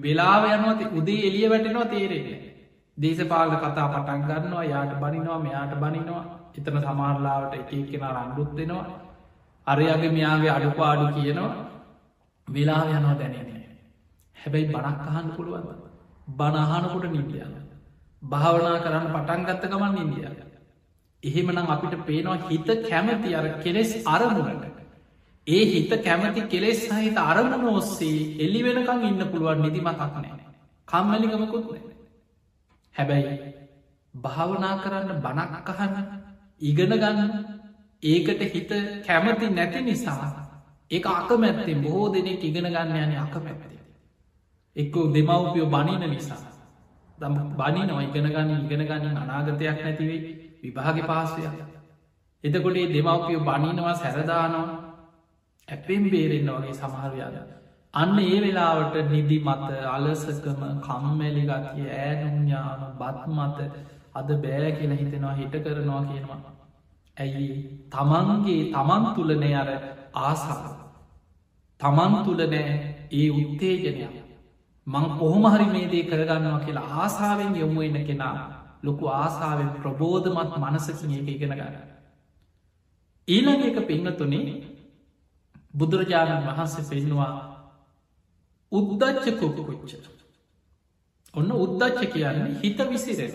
[0.00, 2.40] වෙලාව යනවති උදේ එලිය වැටෙනවා තේරෙන්නේ.
[2.98, 6.24] දේශපාල කතා පටන් ගන්නවා යාට බනිනවා මෙයාට බනිනවා.
[6.54, 8.86] එතන සමාරලාවට එක කෙන රණ්ඩුත් දෙෙනවා.
[9.66, 11.52] අරයාගේ මෙයාගේ අඩුපාඩු කියනවා.
[12.48, 13.50] වෙලා යනවා දැනෙන
[14.36, 15.68] හැබැයි බණක් අහන්න පුළුවන්
[16.30, 17.54] බණහනකොට නිදියන්න
[18.22, 20.36] භාවනා කරන්න පටන් ගත්ත ගමන් ඉන්දියාව
[21.22, 24.64] එහෙමනම් අපිට පේනවා හිත කැමති අර කෙලෙස් අරමුණට.
[25.46, 30.44] ඒ හිත කැමති කෙලෙස් සහිත අරමුණ ඔස්සේ එල්ලි වෙනකං ඉන්න පුළුවන් නිදිමතක් නෑ
[30.88, 31.82] කම්මලිකමකුත් නෑ
[32.94, 33.34] හැබැයි
[34.14, 35.96] භාවනා කරන්න බණක් අහන්න
[36.64, 37.30] ඉගෙන ගන්න.
[38.02, 38.72] ඒකට හිත
[39.02, 40.30] කැමති නැති නිසා
[40.90, 43.80] ඒ අකමැත්තේ බොහෝ දෙනෙක් ඉගෙන ගන්න යන අකමැත්තේ
[44.76, 46.42] එක්කෝ දෙමව්පියෝ බනින නිසා.
[47.18, 50.20] දම් බනිනව ඉගෙන ගන්න ඉගෙන ගන්න අනාගතයක් නැතිවේ
[50.62, 51.42] විභාග පාසය
[52.44, 54.68] එතකොටේ දෙමවපිය බනිනවා සැරදානවා.
[55.68, 57.36] ඇපෙන් බේරෙන්න්න වගේ සමහරයාද
[57.94, 63.58] අන්න ඒ වෙලාවට නිදි මත අලසකම කම්මැලි ගතිය ෑනුඥාන බත් මත
[64.14, 66.40] අද බෑ කියලා හිතෙනවා හිට කරනවා කියනවා.
[67.16, 67.46] ඇයි?
[67.90, 69.70] තමන්ගේ තමන් තුළනය අර
[70.22, 70.74] ආසා
[71.80, 72.74] තමන් තුළනෑ
[73.12, 74.14] ඒ උත්තේජනයක්
[74.86, 78.36] මං කොහොමහරි මේ දේ කරගන්නවා කියලා ආසාාවෙන් යොමු එන්න කෙනා
[78.82, 81.76] ලොකු ආසාාවෙන් ප්‍රබෝධමත් මනසකින් ඒක ඉගෙන ගන්න.
[83.28, 84.46] ඊළඟ එක පිංහතුනේ
[85.74, 87.32] බුදුරජාණන් වහන්සේ පෙන්නවා
[88.72, 89.92] උද්දච්ච කුකුච්ච
[91.34, 93.34] ඔන්න උද්දච්ච කියන්නේ හිත විසිරෙස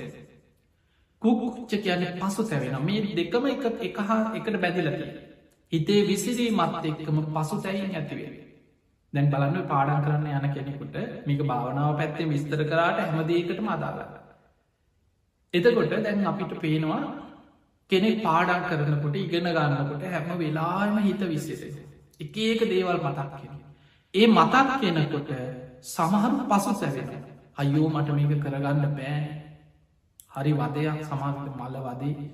[1.21, 2.77] කුකුච්ච කියන්නේ පසු තැවෙන.
[2.81, 5.01] මේ දෙකම එක එක හා එකට බැදිලට
[5.71, 8.31] හිතේ විසිරී මත් එක්කම පසු තැයින් ඇතිවේ
[9.13, 14.17] දැන් බලන්න පාඩන් කරන්න යන කෙනෙකුට මේක භාවනාව පැත්තේ විස්තර කරාට හැමදේකට අදාගන්න
[15.53, 17.01] එතකොට දැන් අපිට පේනවා
[17.89, 21.63] කෙනෙක් පාඩන් කරනකොට ඉගෙන ගන්නකොට හැම වෙලාම හිත විසිස
[22.19, 23.59] එක ඒක දේවල් මතක් කියෙන
[24.13, 25.31] ඒ මතක් කෙනකොට
[25.85, 27.09] සමහරු පසු සැවෙන
[27.57, 29.21] අයෝ මට මේක කරගන්න බෑ.
[30.39, 32.29] හරි වදයක් සමාගත මල්ල වදේ.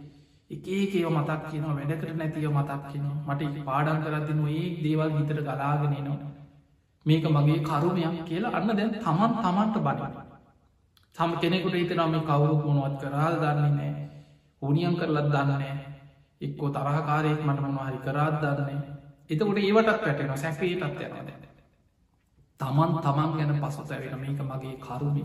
[0.48, 6.18] එකඒකව මතක් කියනවා වැඩකට නැතිව මතක් කියනවා මට පාඩන් කරතින ඒ දේවල් හිතර ගලාගෙනනවා
[7.06, 10.14] මේක මගේ කරුමයක් කියලා අන්න දැන් තමන් තමන්ට බටන
[11.16, 13.92] තම කෙනෙකුට හිතනම කවුරු පුුණුවත් කරාල් දන්නේ නෑ
[14.62, 15.74] හුනියම් කරලත් දන්නෑ
[16.42, 18.80] එක්කෝ තරහකාරයෙක් මට මොනහරි කරාත් දන්නේ
[19.30, 21.30] එතකොට ඒවටත් පැටෙන සැකේටත් යනද
[22.60, 25.24] තමන් තමන් ගැන පසු තැවෙන මේක මගේ කරුමි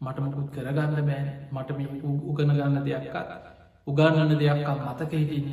[0.00, 1.88] කරුමි මටමකුත් කරගන්න බෑ මට මේ
[2.26, 3.16] උගන ගන්න දෙයක්කත්
[3.86, 5.52] උගන්නන්න දෙයක්කම් මතක හිටින්න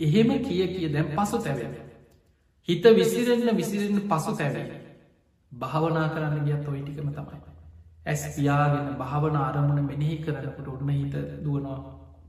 [0.00, 1.74] එහෙම කිය කිය දැම් පසු තැවෙන
[2.68, 4.80] හිත විසිරෙන්න්න විසිරෙන්න්න පසු තැවේ
[5.52, 7.40] භාවනා කරන්න ගියත් ඔයි ටිකම තමයි
[8.06, 11.78] ඇස් තියාගෙන භාවන අරමුණ මෙනෙහි කරනකට ඔන්න හිත දුවනවා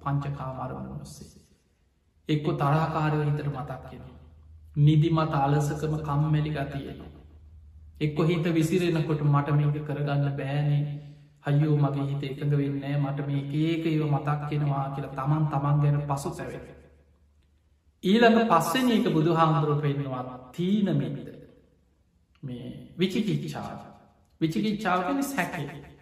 [0.02, 1.42] පංචකාම අරමුණ ඔස්සේ.
[2.30, 4.04] එක්කො තරාකාරය හිතට මතක් කියෙන.
[4.78, 7.02] නිදිමත අලසකම කම්මැලි ගතියෙන.
[8.02, 10.84] එක්කො හිත විසිරෙනකොට මට මේක කරගන්න බෑනේ
[11.46, 16.02] හයෝ මගේ හිත එකඟ වෙන්න මට මේ ඒක ඒව මතක් කෙනවා කියලා තමන් තමන් ගැන
[16.04, 16.54] පසු සැව.
[18.04, 21.18] ඊළඟ පස්සෙන එක බුදු හාමුදුරුව පෙන්නවා තීනමින්ද
[22.44, 22.68] මේ
[23.00, 23.72] විචිකිච්චා
[24.42, 25.94] විචිකිච්චාවගෙන සැකේ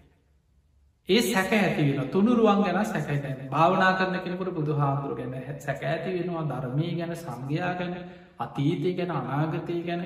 [1.10, 6.44] ඒ සැක ඇතිවෙන තුළුරුවන් ගැන සැකයි භාවනා කරන කෙනෙකුට බුදු හාමුදුරුව ගැන සැක ඇති වෙනවා.
[6.46, 7.94] ධර්මය ගැන සංඝයා ගැන
[8.40, 10.04] අතීතය ගැන අනාගතය ගැන.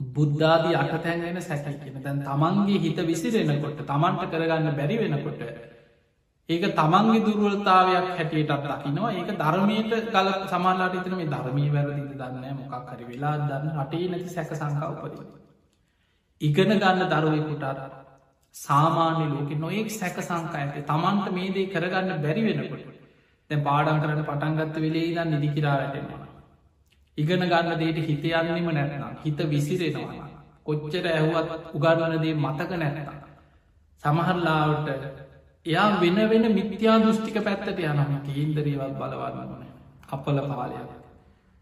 [0.00, 1.76] බුද්ධාදී අටතැන් ගැන සැකයි.
[1.76, 5.40] කියෙන දැන් තමන්ගේ හිත විසිරෙනකොට තමන්ට කරගන්න බැරි වෙනකොට
[6.48, 12.90] ඒක තමන්ගේ දුර්වලතාවයක් හැටියටත් දකිනවා ඒක ධර්මයට කල සමාලාට ඉතන මේ ධර්මී වැරදිද දන්න මොකක්
[12.90, 15.16] හරි වෙලා දන්න අටේ නැති සැක සංකාවපද
[16.40, 18.04] ඉගෙන ගන්න දරුවෙකුටත්
[18.54, 20.82] සාමාන්‍ය ලෝක නොයෙක් සැක සංකා ඇති.
[20.82, 22.84] තමන්ට මේ දේ කරගන්න බැරි වෙනකොට.
[23.50, 26.25] දැ පාඩන් කරට පටන්ගත්ත වෙලේ දන් නිදිකිරා වැටෙනවා.
[27.18, 30.28] ඉගෙන ගන්න දේට හිත යන්නම නැත්නම් හිත විසිරෙනවා
[30.64, 33.16] කොච්චර ඇහුවත් උගන්නන දේ මතක නැත්තා.
[34.02, 34.88] සමහරලාවට
[35.66, 39.66] එයා වෙන වෙන මිත්‍යා දෘෂ්ටික පැත්තට යනම කේන්දරීවත් බලවන්න ඕන.
[40.08, 40.90] අපල කාලයක්.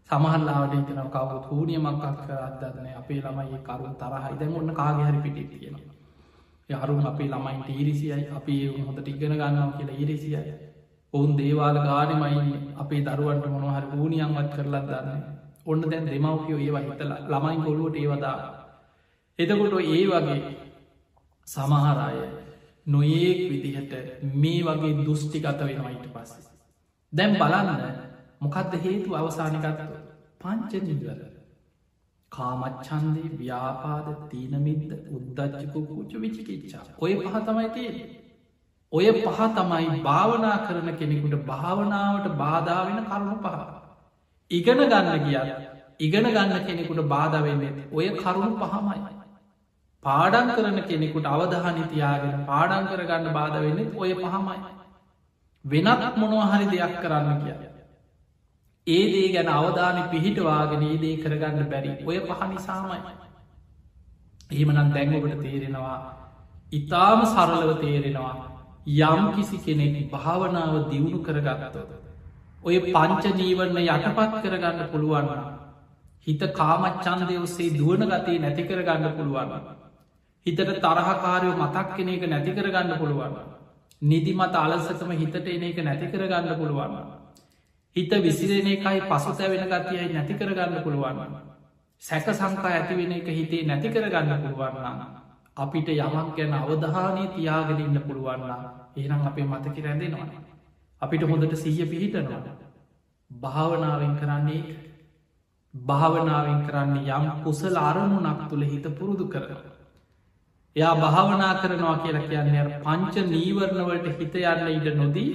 [0.09, 4.33] සමහල්ලාට ඉතන කවුත් හූනියමක්ක් කර අදන්න අපේ ළමයි කරුන් තරහයි.
[4.39, 5.95] දැන් ඔන්න කාගහරි පිටි තියෙනවා
[6.69, 10.53] යරුන් අපේ ළමයින්ට ඉරිසියයි අපි හොඳට ඉගෙන ගන්නවා කියලා ඉරිසියයි
[11.13, 15.21] ඔවුන් දේවාල ගානමයි අපේ දරුවන්ට මොනහර ූනියන්වත් කරලත් දන්න
[15.65, 18.37] ඔන්න දැන් දෙමවපියෝ ඒවා හිතල ළමයින් ගොලුවට ඒවදා
[19.39, 20.39] එතකොට ඒ වගේ
[21.47, 22.17] සමහරය
[22.87, 23.93] නොඒක් විදිහට
[24.35, 26.49] මේ වගේ දෘෂ්ටිගත වෙනවයිට පස්ස.
[27.13, 27.81] දැම් බලන්න
[28.41, 29.95] මොකක්ද හේතු අවසානිකත්ව
[30.39, 31.21] පංච නිදවල
[32.31, 37.97] කාමච්චන්දේ ව්‍යාපාද තීනමිද්ද උද්දච්චිකු පූච විචිකිච්චා ඔය පහ තමයි තියෙන
[38.91, 43.84] ඔය පහ තමයි භාවනා කරන කෙනෙකුට භාවනාවට බාධාවෙන කරුණු පහ.
[44.51, 45.37] ඉගෙන ගන්න ගිය
[45.99, 48.99] ඉගෙන ගන්න කෙනෙකුට බාධවෙන්නේ ඔය කරුණු පහමයි.
[50.03, 54.57] පාඩන් කරන කෙනෙකුට අවධානිතියාගෙන පාඩන් කරගන්න බාධ වෙන්නෙත් ඔය පහමයි.
[55.65, 57.71] වෙනත් මොනොහරි දෙයක් කරන්න කියලා.
[58.87, 62.99] ඒ දේ ගැන අවධානය පිහිටවාගෙන ඒ දේ කරගන්න බැරි ඔය පහ නිසාමයි.
[64.51, 65.97] එහෙමනම් දැංගකට තේරෙනවා
[66.71, 68.35] ඉතාම සරලව තේරෙනවා
[69.03, 72.04] යම් කිසි කෙනෙක් භාවනාව දියුණු කරගත්තද
[72.65, 75.29] ඔය පංච ජීවරණ යටපත් කරගන්න පුළුවන්.
[76.27, 79.51] හිත කාමච්චන්දය ඔස්සේ දුවන ගතේ නැති කරගන්න පුළුවන්.
[80.45, 83.35] හිතට තරහකාරයෝ මතක් කෙන එක නැති කරගන්න පුළුවන්.
[84.01, 86.95] නිදිමත අලසතම හිතට එන එක නැති කරගන්න පුළුවන්.
[87.95, 91.35] හිත විසිරෙන එකයි පසුත වෙන ගතියයි නැති කරගන්න පුළුවන්.
[92.01, 94.99] සැක සංකා ඇතිවෙන එක හිතේ නැති කරගන්න පුළුවන්න්න
[95.57, 100.54] අපිට යමක් ගැන අවධානය තියාගෙන ඉන්න පුළුවන්න්න ඒනම් අපේ මතක රැඳෙනවා.
[101.05, 102.57] අපිට හොඳට සීය පිහිටනවා
[103.31, 104.75] භාවනාවෙන් කරන්නේ
[105.73, 109.73] භාවනාවෙන් කරන්න යම් කුසල අරමුණක් තුළ හිත පුරුදු කරන
[110.75, 115.33] එයා භාවනා කරනවා කියලා කියන්නේ පංච නීවරණවලට හිත යන්න ඉඩ නොදී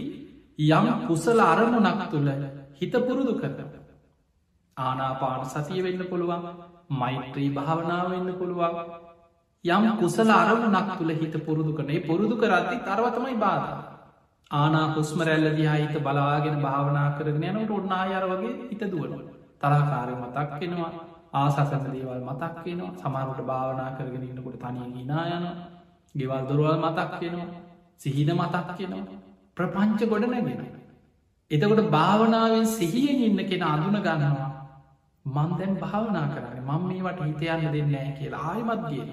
[0.70, 2.28] යම් කුසල අරමුණක් තුළ
[2.74, 3.70] හිත පුරුදු කරන.
[4.76, 6.44] ආනාපාන සතිය වෙන්න පුළුවන්
[6.94, 8.76] මෛත්‍රී භාවනාව වෙන්න පුළුවන්
[9.64, 13.68] යම් කුසල අරමුණක් තුළ හිත පුරුදු කනේ පුරුදු කරත්ති තරවතමයි බාධ.
[14.50, 19.12] ආනා හුස්ම රැල්ල දිහා හිත බලාගෙන භාවනා කරගෙන යනට ඔන්න අයර වගේ හිත දුවන.
[19.60, 20.92] තරාකාරය මතක් කෙනවා
[21.34, 25.46] ආසසන දේවල් මතක් වෙනවා සමරුට භාවනා කරගෙන ඉන්නකොට තනිය හිනා යන
[26.14, 27.48] ගෙවල් දොරවල් මතක් වෙනවා
[28.00, 29.18] සිහින මතක් කෙනවා
[29.56, 30.62] ප්‍රපංච ගොඩ නැගෙන.
[31.50, 34.50] එතකොට භාවනාවෙන් සිහියෙන් ඉන්න කෙන අඳුන ගන්නවා
[35.24, 39.10] මන් දැන් භාවනා කරන්න මං මේවට හිතයන්න දෙන්නෑ කියලා ආයමත් කියන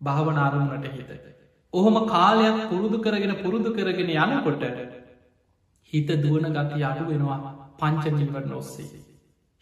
[0.00, 1.33] භාවනාරුමට හිත.
[1.74, 4.64] ඔහොම කාලයක් පුරුදු කරගෙන පුරුදු කරගෙන යනකොට
[5.92, 7.38] හිත දුවන ගති අඩු වෙනවා
[7.78, 9.00] පංචනිවරන ඔස්සේ.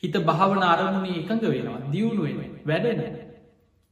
[0.02, 3.00] හිත භාවන අරමුණේ එකඟ වෙනවා දියුණු වෙන වැඩෙන.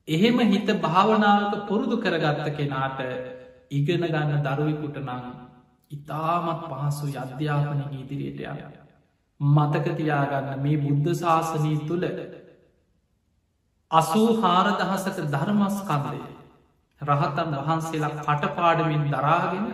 [0.08, 3.00] එහෙම හිත භාවනාවක පුරුදු කරගත්ත කෙනාට
[3.70, 5.24] ඉගෙන ගන්න දරුවෙකුට නං
[5.90, 8.80] ඉතාමත් පහසු අධ්‍යාපනය ඉදිරියට යන.
[9.40, 12.04] මතකතියාගන්න මේ බුද්ධ ශාසනී තුළ
[13.90, 16.20] අසූ හාරදහසක ධර්මස්කන්දය
[17.00, 19.66] රහතන් වහන්සේලා කටපාඩමින් දරාගෙන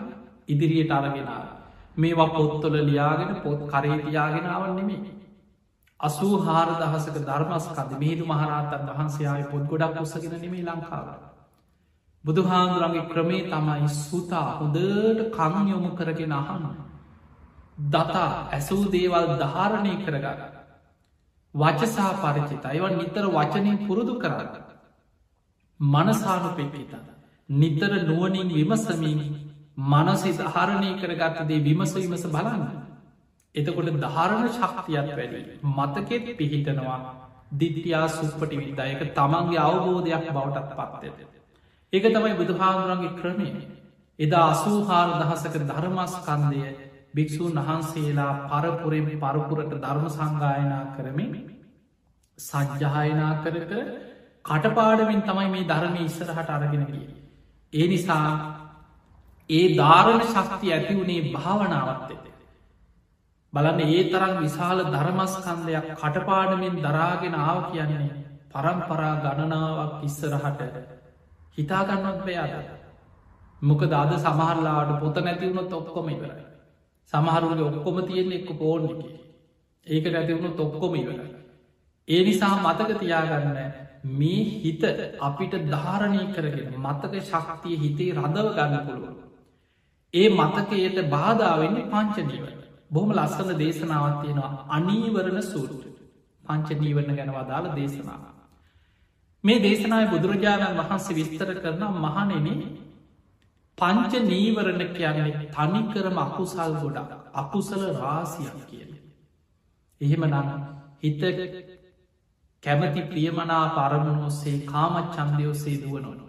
[0.49, 1.43] ඉදිරියට අරගෙනා
[1.97, 5.15] මේවා පොත්තොල ලියාගෙන පොත් කරේතියාගෙනාවන් නෙමේ
[6.01, 11.27] අසූ හාරදහසක ධර්මස්කද මිහිදු මහරහතන් වහන්සේයාය පොත් ගොඩක් උසගෙන නෙමේ ලංකාවට
[12.25, 16.65] බුදුහාමුදුරන්ගේ ක්‍රමේ තමයි සුතා හොදට කංයොමු කරගෙන අහන්න.
[17.87, 20.41] දතා ඇසූ දේවල් ධාරණය කරගන්න.
[21.55, 24.51] වචසා පරිචිත අයවන් නිතර වචනය පුරුදු කරන්න.
[25.81, 26.93] මනසානු පෙකිත.
[27.49, 29.21] නිතර නුවනින් විමසමින්
[29.77, 32.65] මනසේ ධාරණය කරගත්තදේ විමස විමස බලන්න.
[33.55, 35.41] එතකොට ධාරණ ශක්තියක් වැඩි.
[35.71, 36.99] මතකෙත් පිහිටනවා
[37.53, 41.19] දිත්‍යයා සුප්පටි විදායක තමන්ගේ අවබෝධයක් බවටත් පත්තයට.
[41.93, 43.49] ඒක තමයි බුදුහාමුරන්ගේ ක්‍රමය
[44.19, 46.63] එදා අසූහාර දහසක ධර්මස්කන්දය
[47.15, 51.33] භික්‍ෂූන් වහන්සේලා පරපුරෙන් පරපුරට ධර්ම සංගායනා කරමින්
[52.39, 53.81] සජ්්‍යහයනා කර කර
[54.45, 57.07] කටපාඩමින් තමයි මේ ධර්මය ඉස්සරහට අරගෙන ගිය.
[57.73, 58.31] ඒ නිසා
[59.51, 62.25] ඒ ධාරණ ශක්ති ඇති වුණේ භාවනාවත් එත.
[63.53, 68.11] බලන්න ඒ තරම් විශාල ධර්මස්කන්දයක් කටපාඩමින් දරාගෙන ආව කියන්නේ
[68.53, 70.61] පරම්පරා ගණනාවක් ඉස්සරහට
[71.53, 72.55] හිතාගන්නත් බයාද.
[73.61, 76.45] මොක දාද සමහරලාට පොත නැතිවුණු තොක්කොම ඉවරයි.
[77.13, 79.01] සමහරුගේ ඔක්කොම තියෙන එක්ක පෝර්ණ එක.
[79.87, 81.31] ඒක නැතිවුණු තොක්කොම ඉවරයි.
[82.09, 83.59] ඒ නිසා මතක තියාගන්න
[84.13, 84.83] මේ හිත
[85.21, 89.17] අපිට ධාරණය කරගෙන මතක ශක්තිය හිතේ රඳව ගන්න පුළුවන්.
[90.15, 92.53] ඒ මතකයට බාධාවෙන්නේ පංචනීවර
[92.91, 95.85] බොහොම ලස්සන දේශනාවත් තියෙනවා අනීවරණ සූරුට
[96.45, 98.23] පංච නීවරණ ගැන වදාළ දේශනාව.
[99.45, 102.49] මේ දේශනාව බුදුරජාණන් වහන්සේ විස්තර කරන මහනෙන
[103.79, 108.93] පංච නීවරණ කියන්නේ තනිකරම අකුසල් ගොඩක් අකුසල රාසියක් කියන.
[110.01, 110.49] එහෙම නම්
[110.99, 111.23] හිත
[112.67, 116.21] කැමති ප්‍රියමනා පරමණ ඔස්සේ කාමත් චන්දය ඔස්සේ දුවනොන.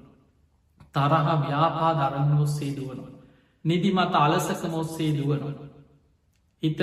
[0.93, 3.11] තරහ ව්‍යාපා දරන්න ඔස්සේ දුවනොන.
[3.65, 5.55] නිදිමත අලසකම ඔස්සේ දුවනොන.
[6.63, 6.79] හිත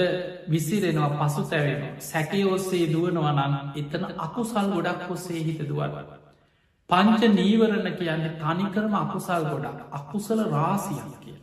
[0.49, 5.97] විසිරෙනවා පසු සැවෙන සැකය ඔස්සේ දුවනවා නම් එතන අකුසල් ගොඩක් ඔස්සේ හිත දුවරව.
[6.91, 11.39] පංච නීවරණ කියන්නේ තනිකරම අකුසල් ගොඩක් අකුසල රාසියක් කිය.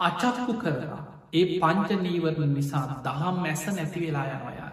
[0.00, 1.02] අචක්කු කරලා
[1.32, 4.69] ඒ පංච නීවරණ නිසා දහම් මැස නැති වෙලා යනවයා.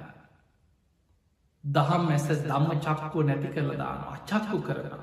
[1.67, 4.99] දහම් මැස දම්ම චක්කෝ නැති කරල දාන අචක්කු කරලා.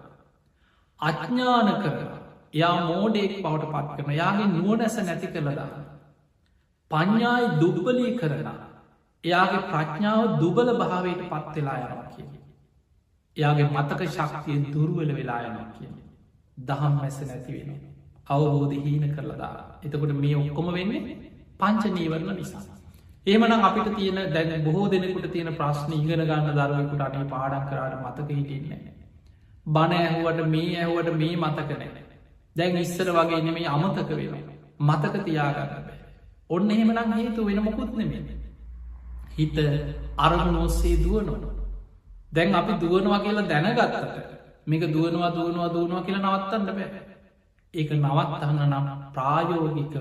[1.01, 2.19] අඥ්ඥාන කරලා
[2.55, 5.83] යා මෝඩෙක් බවට පත් කරන යාගේ නුවනැස නැති කරලදාන්න.
[6.91, 8.57] පඤ්ඥායි දුබ්බලී කරලා
[9.25, 12.29] එයාගේ ප්‍රඥාව දුබල භාවයට පත්වෙලා යනවා කිය.
[13.37, 15.91] එයාගේ මතක ශක්තිය දුර්වල වෙලා යනවා කිය.
[16.59, 17.71] දහම් මැස නැති වෙන.
[18.27, 19.57] අවබෝධ හීන කරලදා.
[19.83, 21.03] එතකොට මේ ඔක්කොම වෙන්නේ
[21.61, 22.74] පංච නීවරණ නිසා.
[23.27, 28.29] ඒමනම් අපිට තියෙන දැන බොහෝ දෙනෙකුට තියෙන ප්‍රශ්න ඉගෙන ගන්න දරුවෙකුට අනේ පාඩක් කරට මතක
[28.31, 28.81] හිටින්නේ.
[29.67, 32.03] බණ ඇහුවට මේ ඇහුවට මේ මතක නෑ.
[32.57, 34.35] දැන් ඉස්සර වගේ නෙමේ අමතක වෙන.
[34.81, 35.99] මතක තියාගන්න බෑ.
[36.51, 38.37] ඔන්න එහෙමනම් හේතු වෙන මොකුත් නෙමේ.
[39.33, 39.57] හිත
[40.19, 41.43] අරමුණ ඔස්සේ දුවනොන.
[42.33, 44.05] දැන් අපි දුවනවා කියලා දැනගත්තට
[44.67, 47.03] මේක දුවනවා දුවනවා දුවනවා කියලා නවත්තන්න බෑ.
[47.75, 49.95] ඒක නවත්තන්න නම් ප්‍රායෝගිකව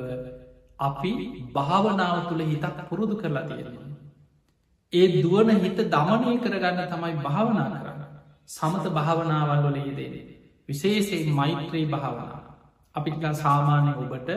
[0.80, 1.11] අපි
[1.53, 3.89] භාවනාව තුළ හිතක් පුරුදු කරලා තියෙනවා.
[4.93, 8.01] ඒ දුවන හිත දමනය කරගන්න තමයි භාවනා කරන්න.
[8.49, 10.24] සමත භාවනාවල් වල යෙදේ.
[10.69, 12.39] විශේෂයෙන් මෛත්‍රී භාවනා.
[12.95, 14.30] අපිට සාමාන්‍ය ඔබට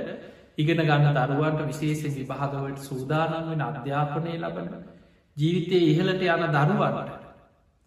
[0.56, 4.68] ඉගෙන ගන්න දරුවන්ට විශේෂෙන් විභාගවට සූදානම් වෙන අධ්‍යාපනය ලබන
[5.36, 7.10] ජීවිතය ඉහලට යන දරුවන්ට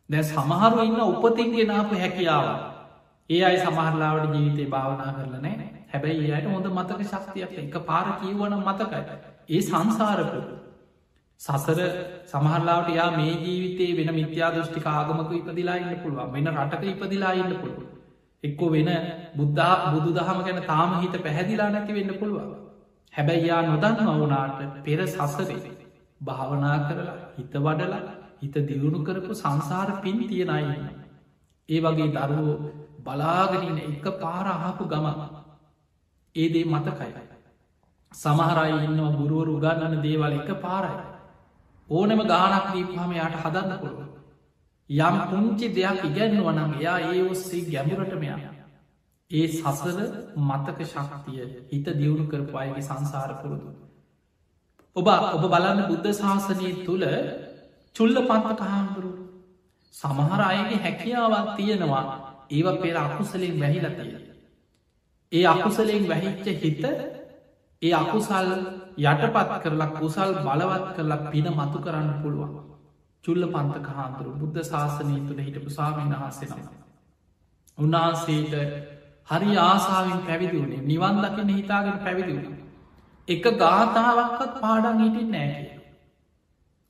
[0.09, 2.45] දැ සමහරු ඉන්න උපතින් ගෙනාපු හැකියාව
[3.29, 5.58] ඒ අයි සමහරලාවට ජීවිතය භාවනා කරලනෑ
[5.89, 9.01] හැබැයි ඒයට හොඳ මතක ශක්තියක් එක පාර කීවන මතකයි.
[9.49, 10.39] ඒ සංසාරපු
[11.41, 11.79] සසර
[12.25, 16.31] සමහරලාට යා මේ ජීවිතේ වෙන මිත්‍යා දෘෂ්ටික ආගමක ඉපදිලා ඉන්න පුළුවන්.
[16.33, 17.83] වෙන රටක ඉපදිලා ඉන්න පුළුව
[18.43, 18.89] එක්කෝ වෙන
[19.35, 22.49] බුද්ධා බුදු දහම ගැන තාම හිත පැහැදිලා නැති වෙන්න පුළුවන්.
[23.13, 25.59] හැබැයි යා නොදන්න වුනාට පෙර සසරේ
[26.21, 28.01] භාවනා කරලා හිත වඩලා
[28.41, 30.77] හිත දියුණු කරපු සංසාර පින් තියෙනයි
[31.69, 32.57] ඒ වගේ දරුවෝ
[33.01, 34.83] බලාගෙනන එක පාරහපු
[36.29, 37.11] ගම ඒදේ මතකයි.
[38.11, 40.95] සමහරයි ඉන්නවා ගුරුවරු උගන්නන දේවල් එක පාරයි
[41.89, 44.07] ඕනම ගානක් දීපහම යායට හදන්න පුළුව
[44.89, 48.41] යම් පුංචි දෙයක් ඉගැන්වනම් එයා ඒ ඔස්සේ ගැඹුරටම යන
[49.31, 49.99] ඒ සසර
[50.39, 53.69] මතක ශක්තිය හිත දියුණු කරපු අයගේ සංසාර පුරුදු.
[54.95, 57.05] ඔබ ඔබ බලන්න බුද්ධ ශාසනය තුළ
[57.95, 59.11] චුල්ල පන්තක හාමුදුරු
[59.93, 62.05] සමහර අයගේ හැකියාවක් තියෙනවා.
[62.49, 64.28] ඒව පෙර අකුසලෙන් වැහිලතිය
[65.31, 66.83] ඒ අකුසලෙන් වැහිච්ච හිත
[67.81, 68.49] ඒ අකුසල්
[69.03, 72.53] යටපත් කරලා කුසල් බලවත් කරලා පින මතු කරන්න පුළුවන්
[73.23, 76.77] චුල්ල පන්තක හාන්දුරු බුද්ධ ශාසනය තුළ හිටපු සාමීන් වහන්සෙනවා.
[77.77, 78.53] උන්වහන්සේට
[79.27, 82.57] හරි ආසාාවෙන් පැවිදි වුණේ නිවන් දකින හිතාගෙන පැවිදි වුණ.
[83.27, 85.69] එක ගාථාවක්කත් පාඩන් හිටින් නෑ කිය.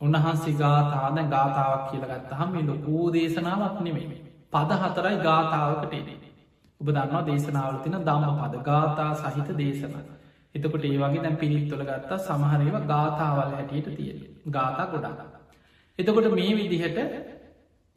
[0.02, 4.20] උන්වහන්සේ ගාථාද ගාථාවක් කියලගත්ත හම ලොකෝ දේශනාවක් නෙමේ.
[4.52, 6.28] පද හතරයි ගාථාවකට එනේ.
[6.82, 9.95] ඔබ දන්නවා දේශනාවල තින දම්ම පද ගාථා සහිත දේශන.
[10.55, 14.19] එතකොට ඒ වගේ දැන් පිරිත්තුල ගත්තා සමහරේව ගාථාවල් හැටියට තියෙන
[14.49, 15.34] ගාථා ගොඩාගන්න.
[15.99, 16.99] එතකොට මේ විදිහට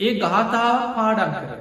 [0.00, 1.52] ඒ ගාථාව පාඩන් කර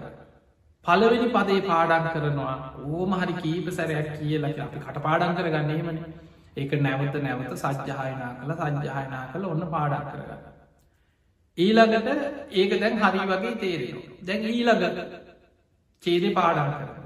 [0.85, 2.55] පලවෙනි පදේ පාඩන් කරනවා.
[2.89, 5.99] ඕම හරි කීප සැරයක් කියලා අපි කට පාඩන් කර ගන්නේමන
[6.57, 10.41] ඒක නැවත නැවත සජ්්‍යහයනා කළ සජ්්‍යහයනා කළ ඔන්න පාඩක් කරගන්න.
[11.57, 12.09] ඊළඟට
[12.53, 14.83] ඒක දැන් හරි වගේ තේරෙන දැන් ඊළඟ
[16.03, 17.00] චේද පාඩන් කර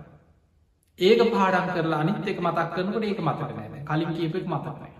[0.99, 4.93] ඒක පාඩන් කරලා අනිත් එක මතක් කරනකට ඒක මතක නෑ කලින් කියපෙක් මතකයි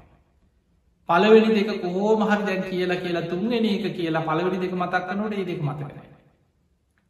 [1.10, 5.46] පලවෙනි දෙක කෝ මහර දැන් කියලා කියලා තුන්ගෙන එක කියලා පලවෙනි දෙක මතක් කනොට ඒ
[5.46, 6.16] දෙක මතකනෑ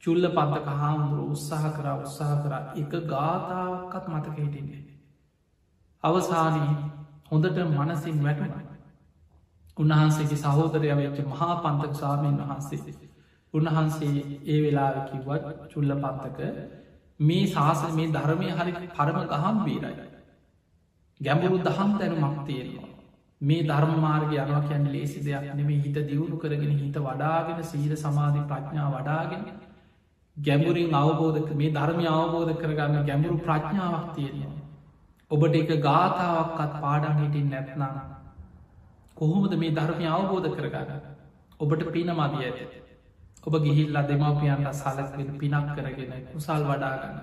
[0.04, 4.84] චුල්ල පත්තක හාමුදුර උත්සාහ කර උත්සාහ කර එක ගාථාවක්කත් මතක හිටින්නේ.
[6.04, 6.70] අවසානී
[7.32, 8.54] හොඳට මනසින් වැටුණ.
[9.78, 12.96] උන්වහන්සේගේ සහෝදරය වෙච්ච මහා පන්තක සාමීන් වහන්සේ.
[13.54, 14.16] උන්වහන්සේ
[14.46, 16.40] ඒ වෙලා කිව්වත් චුල්ල පත්තක
[17.20, 20.10] මේ ශාස මේ ධර්මය හරි පරම ගහම් වීරයි.
[21.20, 22.90] ගැඹුරු දහම් තැනු මක්තියෙනවා.
[23.42, 28.90] මේ ධර්මාර්ග යනවා කියන්න ලේසි දෙයක් නෙමේ හිත දියුණු කරගෙන හිත වඩාගෙන සීර සමාධි ප්‍රඥා
[28.92, 29.44] වඩාගෙන
[30.38, 34.54] ගැඹුරින් අවබෝධක මේ ධර්මය අවබෝධ කරගන්න ගැඹුරු ප්‍රඥාවක් තියෙනවා.
[35.32, 38.00] ඔබට එක ගාථාවක්කත් පාඩන් හිටින් නැත්නම්.
[39.16, 41.00] කොහොමද මේ ධර්මය අවබෝධ කරගන්න.
[41.60, 42.85] ඔබට පින මදිය ඇත.
[43.46, 47.18] ඔබ ගිහිල්ලා දෙමවපියන්ට සලක්වෙන පිනක් කරගෙන කුසල් වඩාගන්න.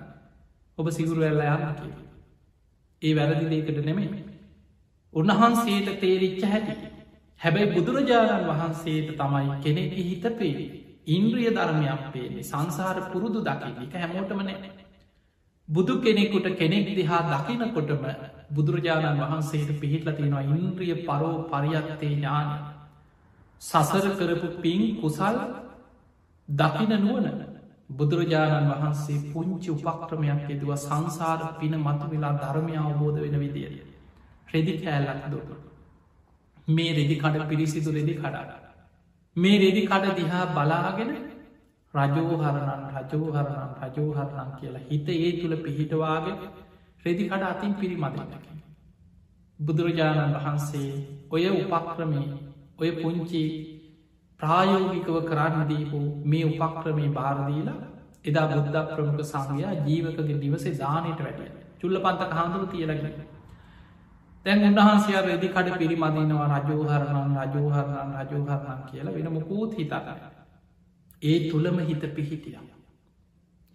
[0.77, 1.93] ඔබ සිගුරු වෙල්ල යන්න කිය.
[3.01, 4.23] ඒ වැරදි දේකට නෙමෙයි.
[5.13, 6.75] උන්වහන්සේට තේරිච්ච හැටි.
[7.41, 10.69] හැබැයි බුදුරජාණන් වහන්සේට තමයි කෙනෙක් හිත පේවී.
[11.07, 14.71] ඉන්ද්‍රිය ධර්මයක් පේන්නේ සංසාර පුරුදු දකින්න එක හැමෝටම නෑ.
[15.67, 18.05] බුදු කෙනෙකුට කෙනෙක් දිහා දකිනකොටම
[18.51, 22.49] බුදුරජාණන් වහන්සේට පිහිටල තියෙනවා ඉන්ද්‍රිය පරෝ පරියත්තේ ඥාන
[23.61, 25.37] සසර කරපු පින් කුසල්
[26.53, 27.27] දකින නුවන
[27.89, 33.83] බුදුරජාණන් වහන්සේ පුංචි උපක්‍රමයක් යෙදුව සංසාර පින මතු වෙලා ධර්මය අවබෝධ වෙන විදිිය.
[34.47, 35.49] රෙදි කෑල්ලක් දුට
[36.67, 38.51] මේ රෙදි කඩ පිරිසිදු රෙදි කඩාට
[39.35, 41.11] මේ රෙදි කඩ දිහා බලාගෙන
[41.93, 46.39] රජෝහරණන් රජෝහරණන් රජෝහරණන් කියලා හිත ඒ තුළ පිහිටවාගෙන
[47.05, 48.53] රෙදි කඩ අතින් පිරිමදන්නකි.
[49.59, 50.91] බුදුරජාණන් වහන්සේ
[51.29, 52.27] ඔය උපක්‍රමේ
[52.79, 53.43] ඔය පුංචි
[54.43, 57.77] ප්‍රායෝගිකව කරන්න දීපු මේ උපක්‍රමේ භාරදීලා
[58.25, 63.23] එදා බුද්ධ ප්‍රමුඛ සංඝයා ජීවකගේ දිවසේ දානයට වැටිය චුල්ල පන්ත හාදුරු තියලගෙන
[64.45, 70.07] තැන් උන්වහන්සේ රෙදි කඩ පිරිමදිනවා රජෝහරණන් රජෝහරණන් රජෝහරණන් කියලා වෙන මොකූත් හිතාග.
[71.21, 72.57] ඒ තුළම හිත පිහිටිය.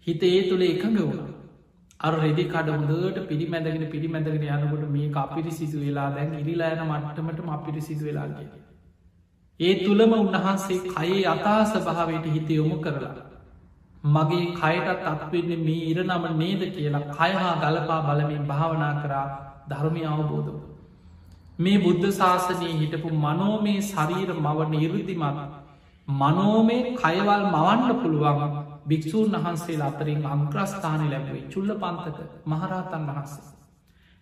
[0.07, 1.33] හිත ඒ තුළ එකඟ වුණ.
[1.99, 7.81] අර රෙදි කඩ හොඳට පිරිමැදගෙන පිරිමැදගෙන යනකොට මේ අපිරි සිදු වෙලා දැන් ඉරිලායන මට්ටමට අපිරි
[7.81, 8.49] සිදු වෙලාගේ.
[9.59, 13.15] ඒ තුළම උන්වහන්සේ කයේ අතාස භාවයට හිත යොමු කරලා.
[14.07, 19.27] මගේ කයටත් අත්වෙන්න මේ ඉරනම නේද කියලා කයහා ගලපා බලමින් භාවනා කරා
[19.69, 20.51] ධර්මය අවබෝධ.
[21.59, 25.39] මේ බුද්ධ ශාසනයේ හිටපු මනෝමේ ශරීර මව නිරුද්ධිමත්
[26.07, 33.47] මනෝමේ කයවල් මවන්න පුළුවන් භික්‍ෂූන් වහන්සේ අතරින් අංක්‍රස්ථානය ලැබුවේ චුල්ල පන්තක මහරහතන් වහන්සේ.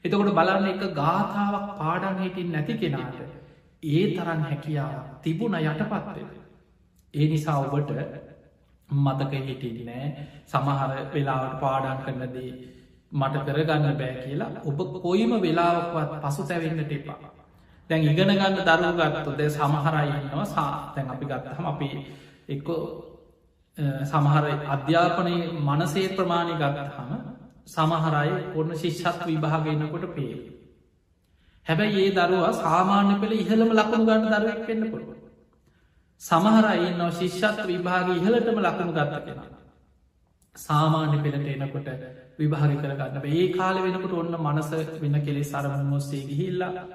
[0.05, 3.45] එතකොට බලන්න එක ගාථාවක් පාඩන් හිටින් නැති කෙනාට
[3.83, 6.17] ඒ තරන් හැකියාව තිබුණ යටපත්ත.
[7.13, 7.91] ඒ නිසා ඔබට
[8.89, 10.07] මතක හිටින්නෑ
[10.45, 12.51] සමහර වෙලාවට පාඩන් කරනදී
[13.11, 17.19] මට කරගන්න බෑ කියලා ඔබ කොයිම වෙලාවක්වත් පසු තැවෙන්නට එපා.
[17.89, 21.89] දැන් ඉගෙන ගන්න දරුව ගත්තොද සමහරයින්නවා සා තැන් අපි ගත්තහම අපි
[22.49, 22.69] එක්ක
[24.03, 27.11] සමහර අධ්‍යාපනය මනසේ ප්‍රමාණය ගත්තහම
[27.67, 30.56] සමහරයි ඔන්න ශිෂ්ෂත් විභාගන්නකොට පේ.
[31.67, 35.17] හැබැයි ඒ දරුවා සාමාන්‍ය පෙළ ඉහළම ලකුණු ගන්න දරුවක් පෙන්න්න පුළුව.
[36.21, 39.39] සමහරයින්න ශිෂ්ෂත් විභාග ඉහලටම ලකුණු ගත්ත කෙන.
[40.55, 41.89] සාමාන්‍ය පෙළට එනකොට
[42.39, 46.85] විභාග කරගන්න ඒ කාල වෙනකට ඔන්න මනස වෙන කෙලෙ සරමන් මොස්සේ ගිහිල්ලා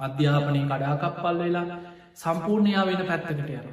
[0.00, 1.66] අධ්‍යාපනය කඩාකප්පල් වෙලා
[2.14, 3.66] සම්පූර්ණයා වෙන පැත්තකට යන.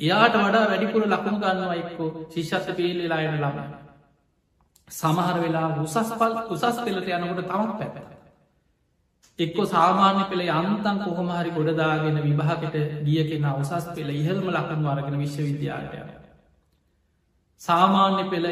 [0.00, 3.58] එයාට වඩා වැඩිපුර ලකුණු ගන්නවා එක්කෝ ශිෂ්ෂත්ත පේල් වෙලායන ළම.
[4.88, 8.13] සමහර වෙලා උසස් පල් උසස් පෙලට යනකොට තමත් පැප.
[9.38, 16.04] එක්කො සාමාන්‍ය පෙළ යන්තන් කොහොමහරි ගොඩදාගෙන විභාකට ගිය කෙන උසස් පෙළ ඉහල්ම ලකුණු අරගෙන විශ්වවිද්‍යාලය.
[17.60, 18.46] සාමාන්‍ය පෙළ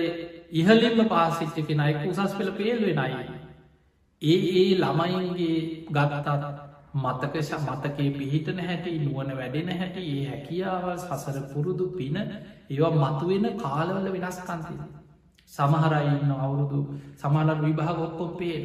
[0.52, 3.22] ඉහලින්ම පාසිච්ච කෙනයි උසස් පෙළ පේල්වෙනයි.
[4.22, 5.56] ඒ ඒ ළමයින්ගේ
[5.90, 6.28] ගගතත්
[6.96, 14.06] මතකශ මතකේ පිහිටන හැටි නුවන වැඩෙන හැටි ඒ හැකියාවල් සසර පුරුදු පින ඒවා මතුවෙන කාලවල
[14.12, 14.74] වෙනස්කන්ති.
[15.52, 16.80] සමහරයින්න අවුරුදු
[17.16, 18.60] සමාලර විභාග ඔක්කොම් පේ.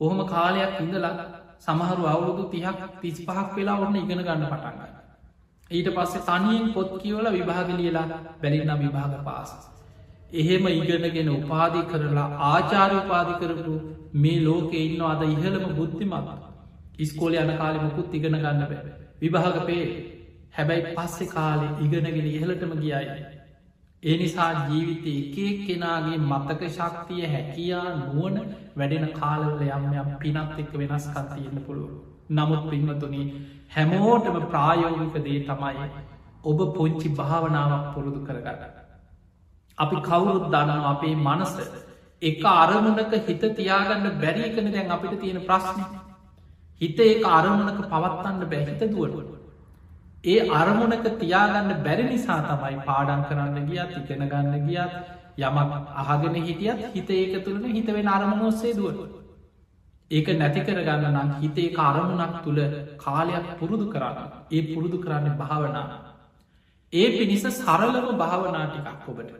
[0.00, 1.16] ඔහොම කාලයක් ඉඳලා
[1.60, 4.92] සමහරු අවුරුදු තිහක් තිස් පහක් වෙලා ඔන්න ඉගෙන ගන්න පටන්ගන්න.
[5.70, 8.06] ඊට පස්සේ තනියෙන් පොත් කියවල විභාග ලියලා
[8.40, 9.50] බැලින්න විභාග පාස.
[10.32, 13.74] එහෙම ඉගෙනගෙන උපාධි කරලා ආචාරය උපාධි කරපු
[14.16, 16.28] මේ ලෝකෙ ඉන්න අද ඉහළම බුද්ධිමත්
[16.98, 19.84] ඉස්කෝල යන කාලෙ මුකුත් ඉගෙන ගන්න බෑ විභාග පේ
[20.52, 23.16] හැබැයි පස්සෙ කාලෙ ඉගෙනගෙන ඉහලටම ගියයි.
[24.02, 28.36] ඒ නිසා ජීවිතය එකක් කෙනාගේ මතක ශක්තිය හැකියා නුවන
[28.76, 31.90] වැඩෙන කාලවල යම් යම් පිනත් එක්ක වෙනස්කන්තියන්න පුළුව.
[32.30, 33.26] නමුත් පින්වතුනී
[33.70, 35.90] හැමෝටම ප්‍රායෝගික දේ තමයි
[36.44, 38.72] ඔබ පොංචි භාවනාවක් පුරුදු කරගන්න.
[39.78, 41.54] අපි කවුරුත් දන්නවා අපේ මනස
[42.22, 45.84] එක අරමුණක හිත තියාගන්න බැරි එකන දැන් අපිට තියෙන ප්‍රශ්නය
[46.80, 49.34] හිත ඒ අරමුණක පවත්තන්න බැහිත දුවනුවට
[50.26, 54.94] ඒ අරමුණක තියාගන්න බැරි නිසා තමයි පාඩන් කරන්න ගියත් ඉගෙන ගන්න ගියත්
[55.38, 59.24] යමක් අහගෙන හිටියත් හිත ඒක තුළන හිතවෙන අරමුණ ඔස්සේ දුවට
[60.10, 62.60] ඒක නැති කරගන්න නම් හිතේ කාරමුණක් තුළ
[62.96, 64.28] කාලයක් පුරුදු කරන්න.
[64.50, 65.86] ඒ පුරුදු කරන්න භාවනා.
[66.92, 69.30] ඒ පිණිස සරලම භාවනා ටිකක් ඔබට.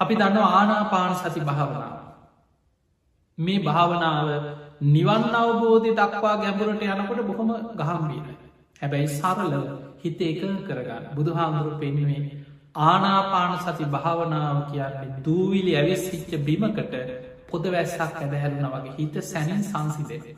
[0.00, 1.94] අපි දන්න ආනාපාන සති භාවනාව
[3.38, 4.28] මේ භාවනාව
[4.86, 8.36] නිවන් අවබෝධය දක්වා ගැඹුරට යනකොට බොහොම ගහම්බීරයි
[8.82, 9.54] හැබැයි සරල
[9.98, 11.04] හිත එක කරගන්න.
[11.16, 12.37] බුදු හාමුදුරු පෙන්වේ
[12.80, 16.94] ආනාපාන සති භාවනාව කියන්නේ දූවිලි ඇවිස්සිච්ච බිමකට
[17.48, 20.36] පොද වැස්සක් ඇදහැරුණ වගේ හිත සැනින් සංසිදේ.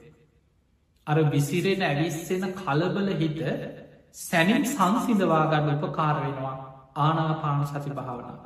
[1.07, 3.41] අර විසිරෙන ඇවිස්සෙන කලබල හිත
[4.21, 6.57] සැනින් සංසිදවාගන්න උපකාර වෙනවා
[6.99, 8.39] ආනාපාන සති භාවනා.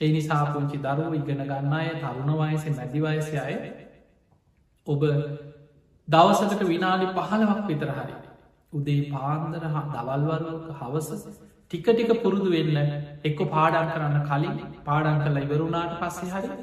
[0.00, 3.54] ඒ නිසා පුංචි දරුව ඉගෙන ගන්න අය තරුණ වයසේ මැදිවයසය අය
[4.86, 5.02] ඔබ
[6.08, 8.14] දවසකට විනාඩි පහලවක් විතර හරි
[8.72, 11.08] උදේ පාන්දර හා දවල්වරුවක හවස
[11.70, 12.76] ටික ටික පුරුදු වෙන්න
[13.22, 16.54] එක්ක පාඩන් කරන්න කලින් පාඩන් කරලා ඉවරුණාට පස්සේ හරි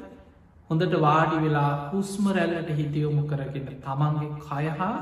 [0.70, 4.94] හොඳට වාඩි වෙලා හුස්ම රැල්ලට හිතියොමු කරගෙන තමන්ගේ කයහා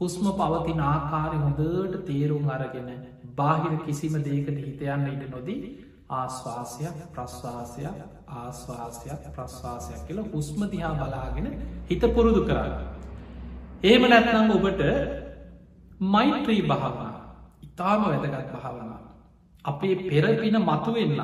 [0.00, 2.88] හුස්ම පවතින ආකාරය හොඳට තේරුම් අරගෙන
[3.34, 5.60] බාහිර කිසිම දේකට හිතයන්න ඉට නොදී
[6.10, 7.96] ආශ්වාසයක් ප්‍රශ්වාසයක්
[8.34, 11.48] ආශ්වාසයක් ප්‍රශ්වාසයක් කියලා හුස්ම දිහා බලාගෙන
[11.86, 12.74] හිත පුරුදු කරන්න.
[13.84, 14.82] ඒම නැත්නම් ඔබට
[16.08, 17.14] මෛත්‍රී භාවනා
[17.66, 18.95] ඉතාම වැදගත් භාවනා.
[19.66, 21.20] අපේ පෙරපින මතුවෙන්න.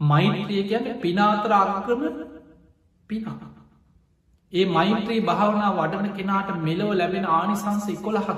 [0.00, 2.02] මෛත්‍රිය ගැන පිනාතර අක්‍රම
[3.10, 3.38] පිනා.
[4.52, 8.28] ඒ මෛත්‍රී භාවනා වඩන කෙනාට මෙලව ලැබෙන ආනිසංස එකොළහක්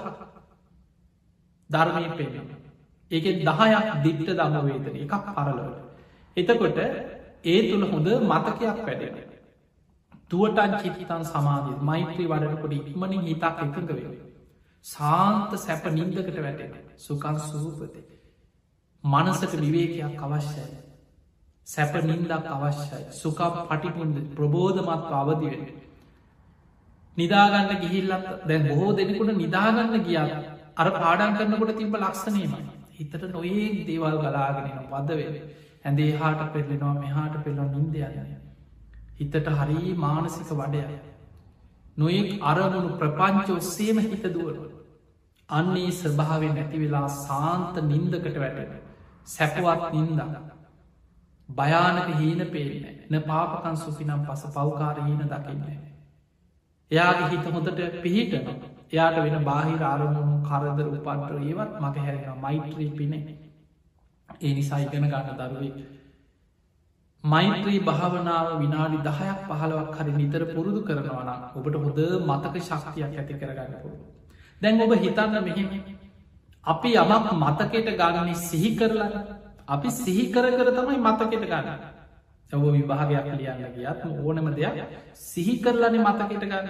[1.71, 2.33] ධර්මය පෙන.
[3.11, 5.79] ඒක දහයක් දිට්ට දමවේතන එකක් පරලවට.
[6.37, 6.79] එතකොට
[7.45, 9.17] ඒ තුළ හොඳ මතකයක් පැඩෙන.
[10.31, 14.13] තුවටන් චිතන් සමාධී මෛත්‍රී වඩනකොට ඉක්මනින් හිතක් එකඟ වේ.
[14.85, 18.01] සාන්ත සැප නින්දකට වැටෙන සුකන් සූපති.
[19.05, 20.65] මනසට විවේකයක් අවශ්‍යයි.
[21.67, 25.63] සැප නින්දක් අවශ්‍යයි සුකම් පටිපුන්ද ප්‍රබෝධමත්ව අවදිවෙන.
[27.17, 30.29] නිදාගන්න ගිහිල්ලත් දැන් බොහෝ දෙනෙකුට නිදාගන්න ගියා
[30.77, 32.55] අර පාඩන් කරනකොට තිබ ලක්ෂණීම
[32.93, 35.31] හිතට නොයේ දේවල් ගලාගෙනන වදවේ
[35.85, 38.29] ඇඳේ හාට පෙල්ලෙනවා මෙහාට පෙල්ලො නින්දයන්න.
[39.19, 40.85] හිතට හරි මානසික වඩය
[41.97, 44.61] නොයෙක් අරමුණු ප්‍රපංච ඔස්සේම හිත දුවන.
[45.49, 48.90] අන්නේ ස්වභාවෙන් නැති වෙලා සාන්ත නින්දකට වැටෙන.
[49.31, 50.21] සැපවත් නින්ද.
[51.49, 52.73] භයානක හීන පේන
[53.11, 55.79] න පාපකන් සුපිනම් පස පෞකාර හීන දකින්නේ.
[56.91, 58.47] එයාගේ හිත හොඳට පිහිටන
[58.93, 63.23] එයාට වෙන බාහිර අරමුණු කරදර උපන්ට ඒවත් මක හැරෙන මෛත්‍රී පිනේ.
[64.41, 65.77] ඒ නිසා ඉගෙන ගන්න දරුවෙක්
[67.25, 73.75] මෛත්‍රී භාවනාව විනාඩි දහයක් පහලවක් හරි නිතර පුරුදු කරනවන ඔබට හොද මතක ශක්තියක් ඇති කරගන්න
[73.83, 73.97] පුරු.
[74.63, 75.69] දැන් ඔබ හිතන්න මෙහෙම
[76.65, 79.25] අපි යමක් මතකෙට ගාගන්නේ සිහි කරලා
[79.67, 81.69] අපි සිහි කර කර තමයි මතකෙට ගන්න
[82.51, 84.79] ඔබ විභාගයක් ලියන්න ගියත් ඕනම දෙයක්
[85.17, 86.69] සිහි කරලන මතකෙට ගන්න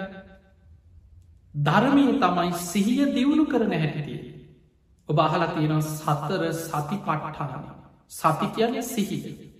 [1.61, 4.19] ධර්මී තමයි සිහිය දියුණු කරන හැටිය
[5.09, 7.63] ඔබ අහලා තියෙන සත්තර සති පට්ටාන
[8.11, 9.51] සති කියන්නේ සිහිදී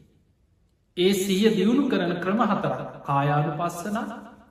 [0.98, 2.74] ඒ සිය දියුණු කරන ක්‍රම හතර
[3.04, 3.98] කායානු පස්සන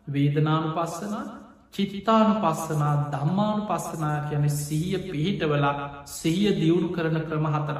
[0.09, 1.39] වේදනානු පස්සන
[1.74, 5.74] චිත්තානු පස්සනා දම්මානු පස්සනා කියන සිහිය පිහිටවලා
[6.06, 7.78] සිහිය දියුණු කරන ක්‍රම හතර.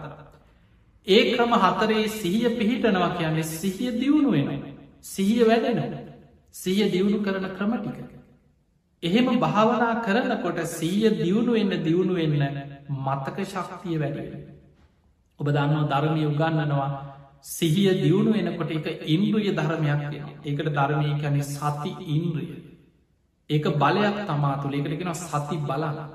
[1.07, 4.63] ඒ ක්‍රම හතරේ සිහිය පිහිටනවා කියන්නේ සිහිය දියුණු වෙන
[5.05, 5.81] සිහිය වැඩෙන
[6.55, 7.99] සිහිය දියුණු කරන ක්‍රම ටික.
[9.03, 12.35] එහෙම භාවනා කරනකොට සීය දියුණු එන්න දියුණු වෙන්න
[12.99, 14.43] මතක ශක්තිය වැඩෙන.
[15.41, 16.91] ඔබ දන්නවා ධර්මය උගන්නනවා
[17.43, 20.03] සිහිය දියුණු වෙනකොට එක ඉන්ද්‍රිය ධර්මයක්
[20.45, 22.70] ඒකට ධර්මය කැනෙ සති ඉන්ද්‍රිය
[23.51, 24.75] ඒක බලයක් තමා තුළ.
[24.75, 26.09] එකටගෙන සති බලලා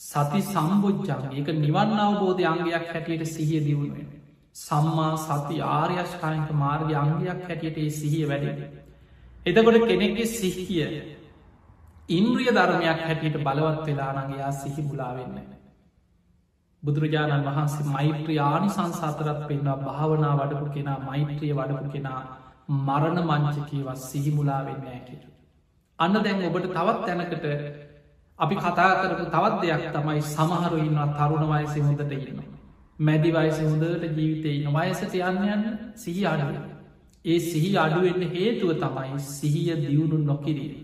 [0.00, 4.08] සති සම්බෝජ්ජන් ඒක නිවන් අවබෝධ අංගයක් හැටියට සිහිය දියුණුවෙන
[4.56, 8.46] සම්මා සති ආර්යෂ්කායක මාර්ග අංගයක් හැටියට ඒ සිහිය වැඩ
[9.46, 10.84] එතකොට කෙනෙක්ගේ සිහිය
[12.08, 15.46] ඉන්ද්‍රිය ධර්මයක් හැටියට බලවත් වෙලානගේයා සිහි බුලාවෙන්නේ
[16.82, 22.20] බුදුරජාණන් වහන්සේ මෛත්‍රී ආනි සංසාතරත් පෙන්වා භාවනා වඩපු කෙනා මෛත්‍රිය වඩපු කෙනා
[22.80, 25.33] මරණ මංචකීවත් සිහිමුලා වෙන්න ඇකිට.
[25.98, 27.44] අන්න දැන් ඔබට තවත් තැනකට
[28.38, 32.40] අපි කතා කරපු තවත් දෙයක් තමයි සමහරු ඉන්නවා තරුණ වයසි හොඳට ඉන්න.
[32.98, 35.64] මැදි වයස හොඳට ජීවිතය ඉන්න වයසට යන්න යන්න
[35.96, 36.56] සිහි අඩුව.
[37.24, 40.74] ඒ සිහි අඩුවෙන්න හේතුව තමයි සිහිය දියුණු නොකිරීම.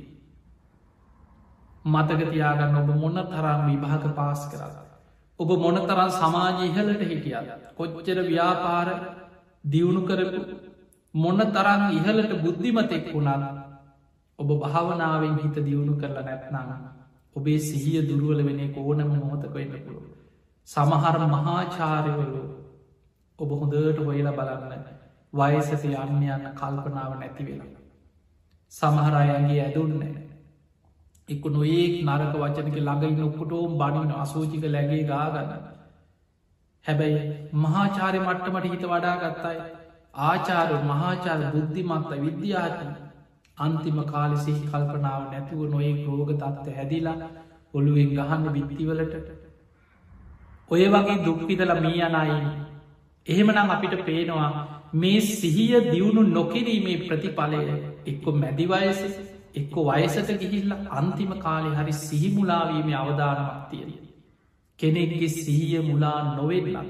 [1.84, 4.84] මතකතියාගන්න ඔබ මොන්න තරම් විභාග පාස් කරලා.
[5.40, 8.88] ඔබ මොනතරන් සමාජ ඉහලට හිටියද කොච්චර ව්‍යාපාර
[9.64, 10.40] දියුණු කරපු
[11.14, 13.59] මොන්න තරන් ඉහලට බුද්ධිමතෙක් වුණන්න
[14.40, 16.70] ඔබ භාවනාවෙන් හිත දියුණු කරලා නැත්නන්න
[17.36, 20.08] ඔබේ සිහිය දුරුවල වෙන ඕනම මොහොතක එන්න පුළුව
[20.68, 22.42] සමහර මහාචාරවලු
[23.38, 24.88] ඔබ හොඳට හොයලා බලන්න
[25.32, 27.68] වයසත යන්න යන්න කල්පනාව නැති වෙලා.
[28.72, 30.02] සමහර අයගේ ඇදුන්න
[31.28, 35.52] එක්ක නොඒක් නරක වචනක ළඟයි ඔක්කොටෝම් බනින අසෝචික läගේ ගාගන්න.
[36.84, 37.20] හැබැයි
[37.58, 39.58] මහාචාරය මට්ටමට හිත වඩා ගත්තයි.
[40.24, 42.90] ආචාර මහාචාර බුද්ධිමත්ත විද්‍යාඥ
[43.60, 47.30] අන්තිම කාලෙසි කල්පනාව නැතුව නොඒ රෝග තත්ත හැදිලා
[47.74, 49.14] ඔළුවෙන් ගහන්න බිත්තිවලට
[50.70, 52.38] ඔය වගේ දුක්විදල මී අනයි
[53.26, 54.50] එහෙමනම් අපිට පේනවා
[54.94, 57.60] මේ සිහිය දියුණු නොකිරීමේ ප්‍රතිඵලය
[58.06, 59.00] එක්කො මැදිවයස
[59.54, 63.90] එක්ක වයසට ගිහිල්ල අන්තිම කාලෙ හරි සිහිමුලාවීමේ අවධානමක් තියෙන.
[64.78, 66.84] කෙනෙක්ගේ සිහිය මුලා නොවෙල්ලා.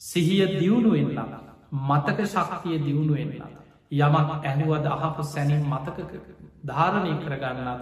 [0.00, 1.28] සිහිය දියුණුවෙන්ලා
[1.80, 3.50] මතක ශක්තිය දියුණුවෙන්ලා.
[3.92, 5.98] යමක් ඇහුවද අහපු සැනින් මතක
[6.64, 7.76] ධාරණය කරගන්නලා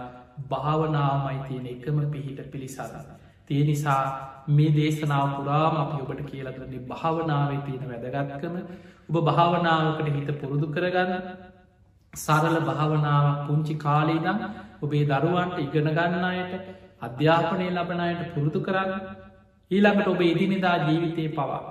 [0.45, 3.07] භාවනාමයි තියෙන එකම පිහිට පිළිසරන්න.
[3.47, 4.01] තිය නිසා
[4.49, 8.55] මේ දේශනාව පුරාම අපි ඔබට කියලකරන්නේ භාවනාවේ තියෙන වැදගත්කම.
[9.09, 11.13] ඔබ භාවනාවකට හිත පුරුදු කරගන්න.
[12.13, 14.37] සරල භාවනාවක් පුංචි කාලීදම්
[14.81, 16.53] ඔබේ දරුවන්ට ඉගෙන ගන්නයට
[17.01, 18.91] අධ්‍යාපනය ලබනයට පුරුදු කරන්න.
[19.71, 21.61] ඊළඟට ඔබ ඉදිනිදා ජීවිතය පවා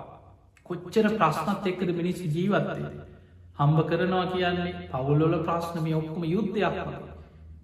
[0.67, 3.10] කොච්චර ප්‍රශ්නත් එක්කද මිනිස්සු ජීවත්තය
[3.61, 6.77] හම්බ කරනවා කියන්නේ පවුල්ලොල ප්‍රශ්නමය ඔක්කොම යුද්ධයක්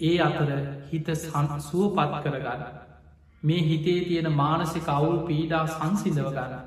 [0.01, 0.51] ඒ අතර
[0.87, 2.65] හිත සන් සුව පත් කරගන්න.
[3.43, 6.67] මේ හිතේ තියෙන මානසික අවුල් පීඩා සංසිදව ගන්න.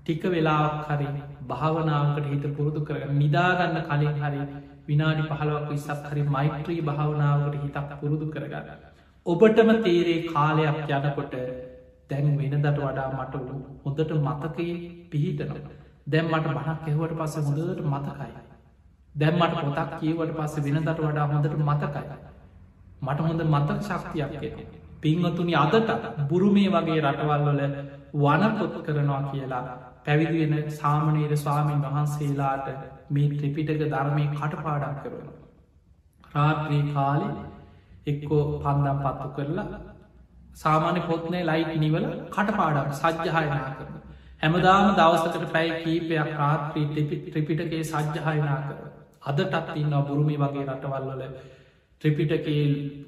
[0.00, 1.08] ටික වෙලාක් හරි
[1.48, 4.42] භාවනාවකට හිත පුරුදු කරගන්න නිදාගන්න කලින් හරි
[4.86, 8.68] විනාඩි පහලවක් විසක් හරි මෛත්‍රී භාවනාවකට හිතක් පුරුදු කරගන්න.
[9.26, 11.34] ඔබටම තේරේ කාලයක් යනකොට
[12.10, 13.34] දැන් වෙනදට වඩා මට
[13.82, 14.76] හොඳට මතකයේ
[15.10, 15.56] පිහිටන
[16.06, 18.47] දැම්මට බණක් එහවට පස හොඳට මතකයි.
[19.18, 22.02] දැම්මට පොතක් කියවට පස්ස වෙනදට වඩා හොඳට මතකයි
[23.02, 24.58] මට හොඳ මතක ශක්තියක්
[25.00, 25.90] පින්වතුනි අදට
[26.28, 27.60] බුරුමේ වගේ රටවල්වල
[28.14, 29.64] වනපොත් කරනවා කියලා
[30.04, 32.68] පැවිදිවෙන සාමනීර ස්වාමීන් වහන්සේලාට
[33.10, 35.28] මේ ත්‍රිපිටක ධර්මය කටපාඩක් කරන.
[36.34, 37.28] රාත්‍රී කාලි
[38.06, 39.66] එක්කෝ පන්දම් පත්තු කරලා
[40.54, 43.94] සාමාන්‍ය පොත්නය ලයිට් නිවල කටපාඩක් සජ්්‍යහයනා කරන.
[44.42, 46.86] හැමදාම දවසකට පැයි කීපයක් රාත්‍රී
[47.26, 48.97] ත්‍රිපිටකේ සජ්්‍යහයනා කර.
[49.22, 51.22] අදටත් ඉන්න බුරුමි වගේ රටවල්වල
[52.02, 52.64] ත්‍රිපිටකේ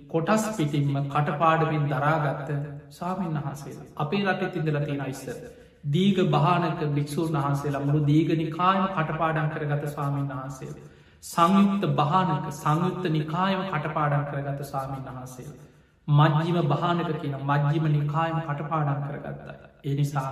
[0.09, 2.55] කොටස් පිටින්ම කටපාඩමින් දරාගත්ත
[2.91, 5.37] සාමීන් වහන්සේ අපේ රට තිදල තියෙන අයිස්සර.
[5.87, 10.73] දීග භානක භික්‍ෂූන් වහන්සේලා මුළු දීගනි කායම කටපාඩන් කරගත ස්වාමීන් වහන්සේ.
[11.25, 15.47] සංයුක්ත භානක සංයුක්ත නිකායම කටපාඩන් කරගත ස්වාමීන් වහන්සේ.
[16.09, 19.49] මජ්ජිම භානක කියන මජ්ජිම නිකායම කටපාඩන් කරගත්ත.
[19.85, 20.31] ඒ නිසා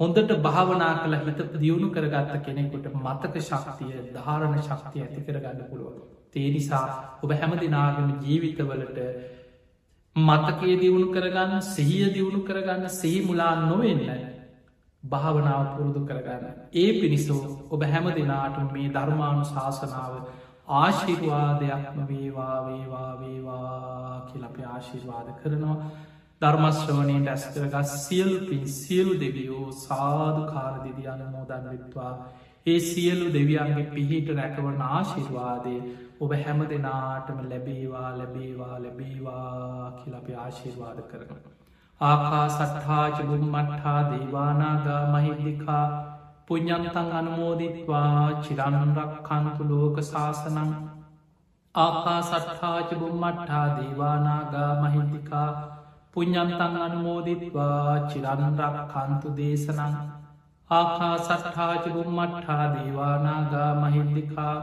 [0.00, 6.02] හොඳට භාවනා කළ හිත දියුණු කරගත්ත කෙනෙකුට මතක ශක්තිය ධාරණ ශක්තිය ඇති කරගන්න පුළුවන්.
[6.30, 6.84] තේ නිසා
[7.22, 8.98] ඔබ හැම දෙනාගම ජීවිතවලට
[10.16, 14.16] මතකේ දියුණු කරගන්න සිහිය දියුණු කරගන්න සහි මුලා නොවෙන්නයි
[15.02, 16.44] භාවනාව පුරුදු කරගන්න.
[16.74, 20.14] ඒ පිණිසෝ ඔබ හැම දෙනාට මේ ධර්මාණු ශාසනාව
[20.70, 25.76] ආශිර්වාදයක්ම වේවා වේවා වේවා කියලප ආශිර්වාද කරනවා
[26.42, 32.14] ධර්මශ්‍රවනයට ඇස්කරගත් සියල් පින් සියලු දෙවියෝ සාධ කාරදිදි අනමෝදන් විත්වා
[32.66, 35.74] ඒ සියලු දෙවියන්ගේ පිහිට රැකවන ආශිර්වාදය
[36.20, 41.40] ඔබ හැම දෙනාටම ලැබේවා ලැබේවා ලැබේවා කියලපි ආශිර්වාද කරන.
[42.00, 45.84] ආකා සට්හාච බුම්මට්හා දේවානාගා මහිද්දිකා
[46.46, 50.72] පුඥ්ඥන්තන් අනුමෝදිත්වා චිරන්රක් කන්තු ලෝක ශාසනං
[51.74, 55.48] ආකා සට්හාච බුම්මට්හා දේවානාගා මහිද්දිකා
[56.14, 59.94] පුඥ්ඥන්තන් අනුමෝදිත්වා චිරන්රක් කන්තු දේශනං
[60.70, 64.56] ආකා සට්හාච බුම්මට්හා දේවානාගා මහිද්දිකා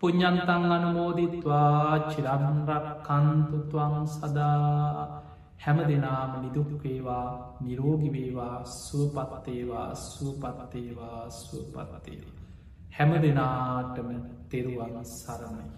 [0.00, 5.06] පුඥ්ඥන්තන් අනුමෝදිත්වා චිරන්රක් කන්තුතුවං සදා
[5.58, 7.28] හැම දෙනාම නිදුක්වේවා
[7.60, 12.38] නිරෝගිවේවා සුවපත්තේවා සුවපත්තේවා සුවපත්තේවා
[12.92, 14.08] හැම දෙනාටම
[14.48, 15.77] තෙරුවන් සරණයි.